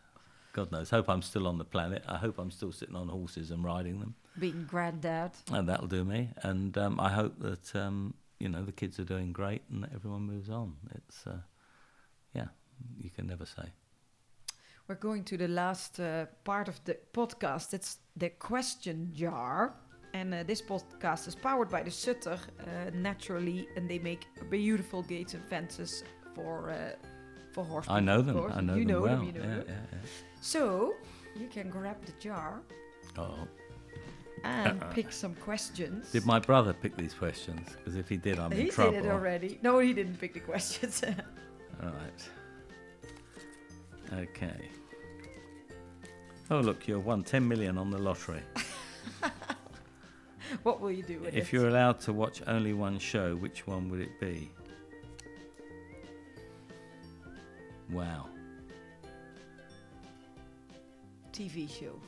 [0.53, 0.91] God knows.
[0.91, 2.03] Hope I'm still on the planet.
[2.09, 4.15] I hope I'm still sitting on horses and riding them.
[4.39, 5.33] Being granddad.
[5.53, 6.31] And that'll do me.
[6.43, 9.91] And um, I hope that, um, you know, the kids are doing great and that
[9.95, 10.77] everyone moves on.
[10.95, 11.39] It's, uh,
[12.35, 12.49] yeah,
[12.99, 13.73] you can never say.
[14.87, 17.75] We're going to the last uh, part of the podcast.
[17.75, 19.75] It's the question jar.
[20.15, 25.03] And uh, this podcast is powered by the Sutter uh, naturally, and they make beautiful
[25.03, 26.03] gates and fences
[26.35, 26.93] for uh,
[27.53, 27.87] for horse.
[27.91, 28.51] I know them.
[28.55, 29.17] I know you them know well.
[29.17, 29.25] them.
[29.27, 29.65] You know yeah, them.
[29.69, 29.99] yeah, yeah.
[30.41, 30.95] So
[31.37, 32.63] you can grab the jar
[33.17, 33.49] Oh.
[34.45, 34.93] And uh-uh.
[34.93, 36.11] pick some questions.
[36.13, 37.69] Did my brother pick these questions?
[37.77, 38.93] Because if he did, I'm he in trouble.
[38.93, 39.59] did it already.
[39.63, 41.03] No, he didn't pick the questions.
[41.83, 42.29] All right.
[44.21, 44.69] Okay.
[46.51, 48.41] Oh, look, you've won 10 million on the lottery.
[50.63, 51.39] what will you do with If it?
[51.39, 54.51] If you're allowed to watch only one show, which one would it be?
[57.91, 58.27] Wow.
[61.33, 62.01] TV show.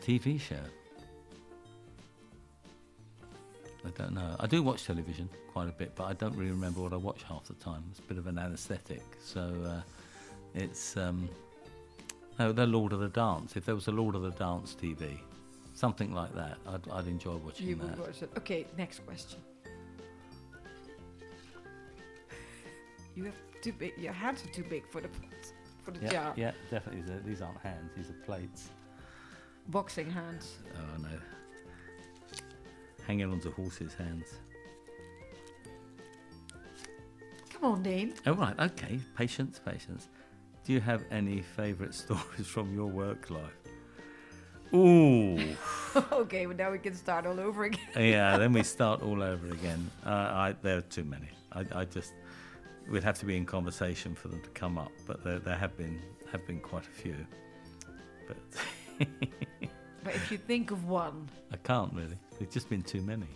[0.00, 0.56] TV show?
[3.84, 4.36] I don't know.
[4.38, 7.22] I do watch television quite a bit, but I don't really remember what I watch
[7.22, 7.82] half the time.
[7.90, 9.02] It's a bit of an anaesthetic.
[9.22, 9.80] So uh,
[10.54, 10.96] it's.
[10.96, 11.28] Um,
[12.38, 13.56] no, the Lord of the Dance.
[13.56, 15.18] If there was a Lord of the Dance TV,
[15.74, 17.84] something like that, I'd, I'd enjoy watching You that.
[17.98, 18.30] would watch it.
[18.38, 19.40] Okay, next question.
[23.14, 23.92] You have too big.
[23.98, 25.52] Your hands are too big for the pot,
[25.84, 26.34] for the Yeah, jar.
[26.36, 27.02] yeah, definitely.
[27.02, 28.70] These are- These aren't hands; these are plates.
[29.68, 30.56] Boxing hands.
[30.76, 31.08] Oh no,
[33.10, 34.38] hanging onto horses' hands.
[37.52, 38.14] Come on, Dane.
[38.24, 39.00] Oh right, okay.
[39.16, 40.06] Patience, patience.
[40.64, 43.58] Do you have any favourite stories from your work life?
[44.72, 45.56] Ooh,
[46.12, 47.88] okay, but now we can start all over again.
[47.96, 48.38] yeah.
[48.38, 49.90] Then we start all over again.
[50.06, 51.30] Uh, I, there are too many.
[51.50, 52.12] I, I just
[52.88, 55.76] we'd have to be in conversation for them to come up, but there, there have
[55.76, 56.00] been
[56.30, 57.16] have been quite a few.
[58.28, 58.38] But
[60.02, 62.16] But if you think of one, I can't really.
[62.38, 63.26] There's just been too many.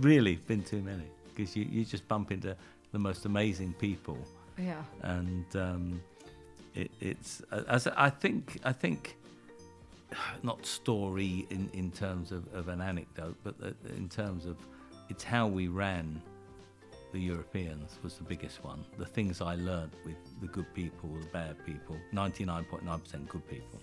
[0.00, 1.04] Really, been too many.
[1.34, 2.56] Because you, you just bump into
[2.92, 4.18] the most amazing people,
[4.56, 6.00] yeah, and um,
[6.74, 9.16] it, it's as I think I think
[10.42, 13.54] not story in, in terms of, of an anecdote, but
[13.96, 14.56] in terms of
[15.08, 16.20] it's how we ran
[17.12, 18.84] the Europeans was the biggest one.
[18.98, 23.80] The things I learned with the good people, the bad people, 99.9% good people.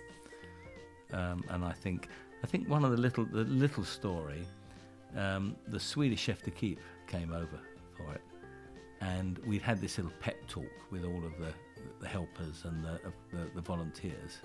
[1.13, 2.07] Um, and I think
[2.43, 4.43] I think one of the little the little story,
[5.15, 7.59] um, the Swedish chef d'equipe came over
[7.95, 8.21] for it,
[9.01, 11.53] and we'd had this little pep talk with all of the,
[11.99, 12.99] the helpers and the,
[13.31, 14.39] the, the volunteers.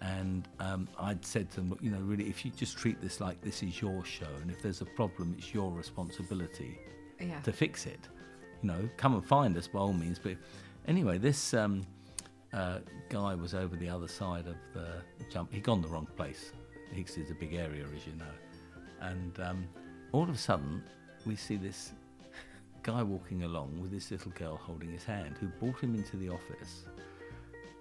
[0.00, 3.40] And um, I'd said to them, you know, really, if you just treat this like
[3.40, 6.78] this is your show, and if there's a problem, it's your responsibility
[7.20, 7.40] yeah.
[7.40, 7.98] to fix it.
[8.62, 10.20] You know, come and find us by all means.
[10.20, 10.36] But
[10.86, 11.84] anyway, this um,
[12.52, 12.78] uh,
[13.08, 15.52] guy was over the other side of the jump.
[15.52, 16.52] He'd gone the wrong place.
[16.92, 18.24] Hicks is a big area, as you know.
[19.00, 19.68] And um,
[20.12, 20.82] all of a sudden,
[21.26, 21.92] we see this
[22.82, 26.28] guy walking along with this little girl holding his hand, who brought him into the
[26.30, 26.84] office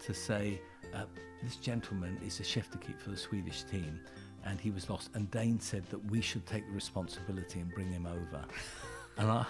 [0.03, 0.59] to say,
[0.93, 1.05] uh,
[1.41, 3.99] This gentleman is a chef d'equipe for the Swedish team,
[4.45, 5.11] and he was lost.
[5.13, 8.43] And Dane said that we should take the responsibility and bring him over.
[9.17, 9.45] And I,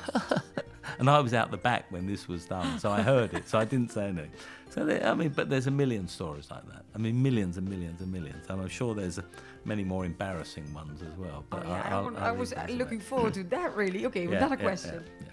[1.00, 3.60] and I was out the back when this was done, so I heard it, so
[3.60, 4.32] I didn't say anything.
[4.70, 6.84] So there, I mean, but there's a million stories like that.
[6.94, 8.46] I mean, millions and millions and millions.
[8.50, 9.20] And I'm sure there's
[9.66, 11.44] many more embarrassing ones as well.
[11.50, 13.76] But Oh, yeah, I, I'll- I'll I was looking forward to that.
[13.76, 14.06] Really.
[14.06, 15.04] Okay, Yeah, another yeah, question.
[15.22, 15.32] yeah, yeah.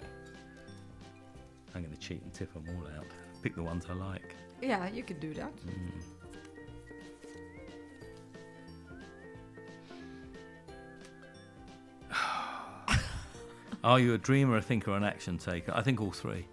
[1.75, 3.05] I'm going to cheat and tip them all out.
[3.41, 4.35] Pick the ones I like.
[4.61, 5.53] Yeah, you could do that.
[5.65, 5.91] Mm.
[13.85, 15.71] Are you a dreamer, a thinker, or an action taker?
[15.75, 16.47] I think all three.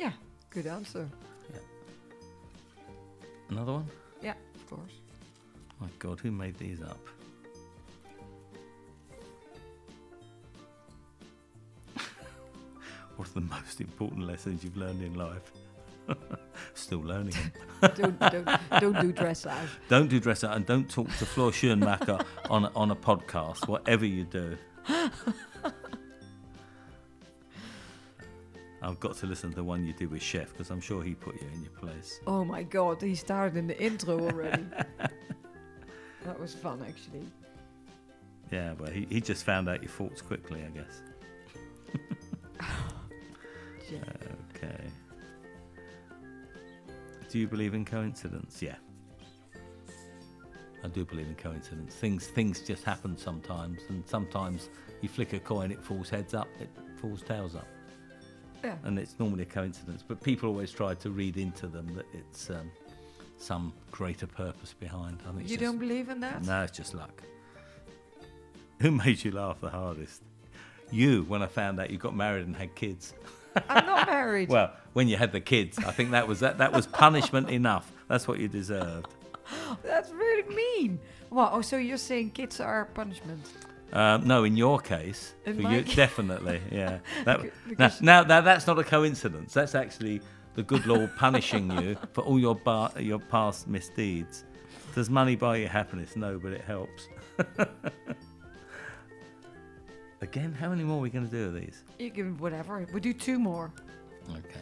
[0.00, 0.12] Yeah,
[0.48, 1.06] good answer.
[1.52, 1.58] Yeah.
[3.50, 3.86] Another one?
[4.22, 4.92] Yeah, of course.
[5.82, 6.96] My God, who made these up?
[13.16, 15.52] what are the most important lessons you've learned in life?
[16.74, 17.34] Still learning
[17.94, 18.48] don't, don't,
[18.80, 19.68] don't do dressage.
[19.90, 24.06] Don't do dress up and don't talk to Floor Schoenmacher on, on a podcast, whatever
[24.06, 24.56] you do.
[28.82, 31.14] I've got to listen to the one you did with Chef because I'm sure he
[31.14, 32.20] put you in your place.
[32.26, 34.64] Oh my god, he started in the intro already.
[36.24, 37.26] that was fun, actually.
[38.50, 41.02] Yeah, but he, he just found out your faults quickly, I guess.
[44.54, 44.84] Okay.
[47.28, 48.62] Do you believe in coincidence?
[48.62, 48.76] Yeah.
[50.84, 51.94] I do believe in coincidence.
[51.94, 54.70] Things things just happen sometimes, and sometimes
[55.02, 56.70] you flick a coin, it falls heads up, it
[57.00, 57.66] falls tails up,
[58.62, 58.76] Yeah.
[58.84, 60.04] and it's normally a coincidence.
[60.06, 62.70] But people always try to read into them that it's um,
[63.38, 65.20] some greater purpose behind.
[65.28, 66.44] I think You don't believe in that?
[66.44, 67.22] No, it's just luck.
[68.80, 70.22] Who made you laugh the hardest?
[70.90, 73.14] You, when I found out you got married and had kids.
[73.68, 74.48] I'm not married.
[74.48, 76.58] Well, when you had the kids, I think that was that.
[76.58, 77.90] That was punishment enough.
[78.08, 79.08] That's what you deserved.
[79.82, 80.98] That's really mean.
[81.30, 83.40] Wow, oh, so you're saying kids are punishment?
[83.92, 85.94] Um, no, in your case, In you, case.
[85.94, 87.00] definitely, yeah.
[87.24, 87.42] That,
[87.78, 89.52] now, now, now, that's not a coincidence.
[89.52, 90.22] That's actually
[90.54, 94.44] the good Lord punishing you for all your bar, your past misdeeds.
[94.94, 96.16] Does money buy you happiness?
[96.16, 97.08] No, but it helps.
[100.22, 101.82] Again, how many more are we going to do of these?
[101.98, 102.86] You can whatever.
[102.92, 103.72] We do two more.
[104.30, 104.60] Okay.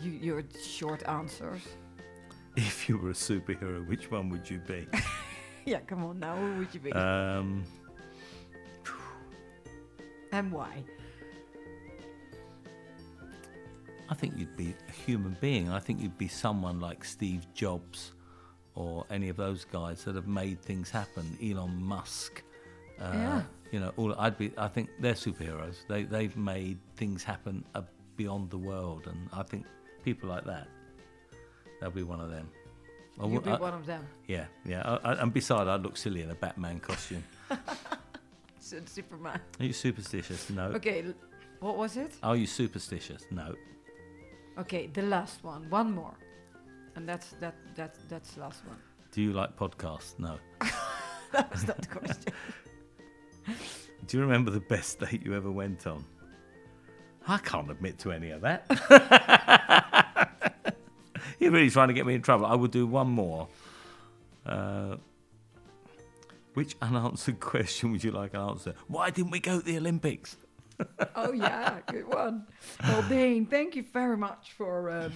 [0.00, 1.62] You, your short answers.
[2.56, 4.86] If you were a superhero, which one would you be?
[5.72, 6.36] Yeah, come on now.
[6.36, 6.92] Who would you be?
[6.92, 7.64] Um,
[10.30, 10.84] and why?
[14.08, 15.68] I think you'd be a human being.
[15.68, 18.12] I think you'd be someone like Steve Jobs
[18.76, 21.36] or any of those guys that have made things happen.
[21.42, 22.42] Elon Musk.
[23.00, 23.42] Uh, Yeah.
[23.72, 24.52] You know, all I'd be.
[24.56, 25.78] I think they're superheroes.
[25.88, 27.82] They they've made things happen uh,
[28.16, 29.66] beyond the world, and I think
[30.04, 30.68] people like that.
[31.80, 32.48] That'll be one of them.
[33.20, 34.04] I You'd be I- one of them.
[34.26, 34.82] yeah, yeah.
[35.04, 37.24] I, I, and beside, I'd look silly in a Batman costume.
[38.60, 39.40] Superman.
[39.60, 40.50] Are you superstitious?
[40.50, 40.64] No.
[40.72, 41.14] Okay, l-
[41.60, 42.14] what was it?
[42.22, 43.24] Are you superstitious?
[43.30, 43.54] No.
[44.58, 45.70] Okay, the last one.
[45.70, 46.14] One more.
[46.96, 48.76] And that's that that that's the last one.
[49.12, 50.18] Do you like podcasts?
[50.18, 50.38] No.
[51.32, 52.32] That was not the question.
[54.06, 56.04] Do you remember the best date you ever went on?
[57.26, 58.64] I can't admit to any of that.
[61.38, 62.46] You're really trying to get me in trouble.
[62.46, 63.48] I will do one more.
[64.44, 64.96] Uh,
[66.54, 68.74] which unanswered question would you like an answer?
[68.88, 70.36] Why didn't we go to the Olympics?
[71.16, 72.46] oh yeah, good one.
[72.82, 75.12] Well, Dane, thank you very much for um,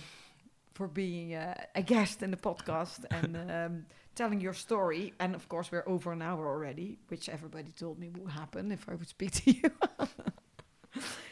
[0.75, 5.12] for being uh, a guest in the podcast and um, telling your story.
[5.21, 8.89] And of course, we're over an hour already, which everybody told me would happen if
[8.89, 9.71] I would speak to you.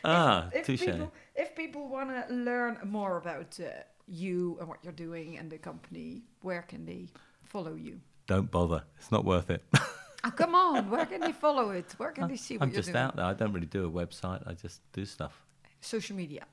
[0.05, 0.84] Ah, if touche.
[0.84, 5.50] people if people want to learn more about uh, you and what you're doing and
[5.50, 7.06] the company, where can they
[7.44, 8.00] follow you?
[8.26, 8.82] Don't bother.
[8.98, 9.64] It's not worth it.
[10.24, 11.94] Oh, come on, where can they follow it?
[11.96, 13.24] Where can they see what I'm you're just out there.
[13.24, 14.46] I don't really do a website.
[14.46, 15.42] I just do stuff.
[15.80, 16.44] Social media.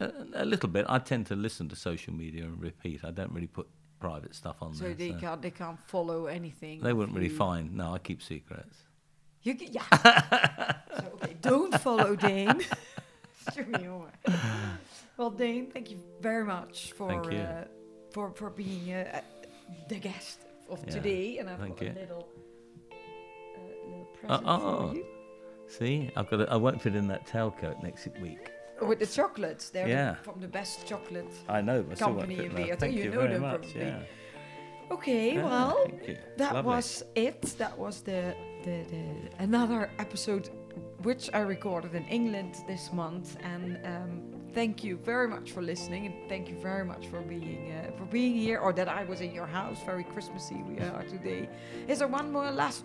[0.00, 0.86] A, a little bit.
[0.88, 3.00] I tend to listen to social media and repeat.
[3.04, 3.68] I don't really put
[4.00, 4.94] private stuff on So there.
[4.94, 6.80] they so can't they can't follow anything.
[6.80, 7.36] they wouldn't really you.
[7.36, 7.76] find.
[7.76, 8.78] No, I keep secrets.
[9.42, 9.84] You can, yeah.
[10.98, 12.60] so, okay, don't follow Dane.
[15.20, 17.12] Well, Dane, thank you very much for.
[17.12, 17.64] Uh,
[18.10, 19.20] for for being uh, uh,
[19.90, 21.92] the guest of Yeah, today, and I've thank got you.
[21.92, 22.26] a little
[22.90, 24.88] uh, little present oh.
[24.88, 25.04] for you.
[25.68, 26.40] See, I've got.
[26.40, 28.50] A, I won't fit in that tailcoat next week.
[28.80, 30.14] With the chocolates, they're the- Yeah.
[30.26, 31.34] from the best chocolate.
[31.50, 31.84] I know.
[31.90, 32.68] I Company in that.
[32.68, 33.60] Weert, Thank you you, know very them much.
[33.60, 33.80] probably.
[33.82, 34.94] Yeah.
[34.96, 35.86] Okay, Yeah, well,
[36.38, 36.68] that Lovely.
[36.76, 37.42] was it.
[37.58, 39.04] That was the, the the
[39.38, 40.48] another episode
[41.02, 43.36] which I recorded in England this month.
[43.42, 47.72] And um, thank you very much for listening, and thank you very much for being
[47.72, 49.78] uh, for being here, or that I was in your house.
[49.84, 51.48] Very Christmassy we are today.
[51.88, 52.84] Is there one more last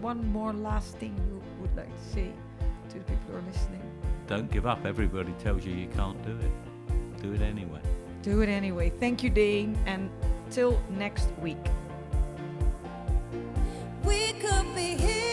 [0.00, 2.32] one more last thing you would like to say
[2.88, 3.82] to to the people who are listening?
[4.26, 4.84] Don't give up.
[4.84, 7.22] Everybody tells you you can't do it.
[7.22, 7.80] Do it anyway.
[8.22, 8.90] Do it anyway.
[8.90, 10.10] Thank you, Dane, and
[10.50, 11.64] till next week.
[14.04, 15.25] We could be heroes.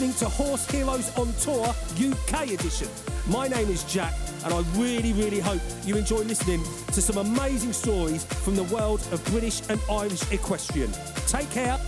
[0.00, 1.66] Listening to Horse Heroes on Tour
[1.98, 2.88] UK edition.
[3.28, 7.74] My name is Jack, and I really, really hope you enjoy listening to some amazing
[7.74, 10.90] stories from the world of British and Irish equestrian.
[11.26, 11.78] Take care.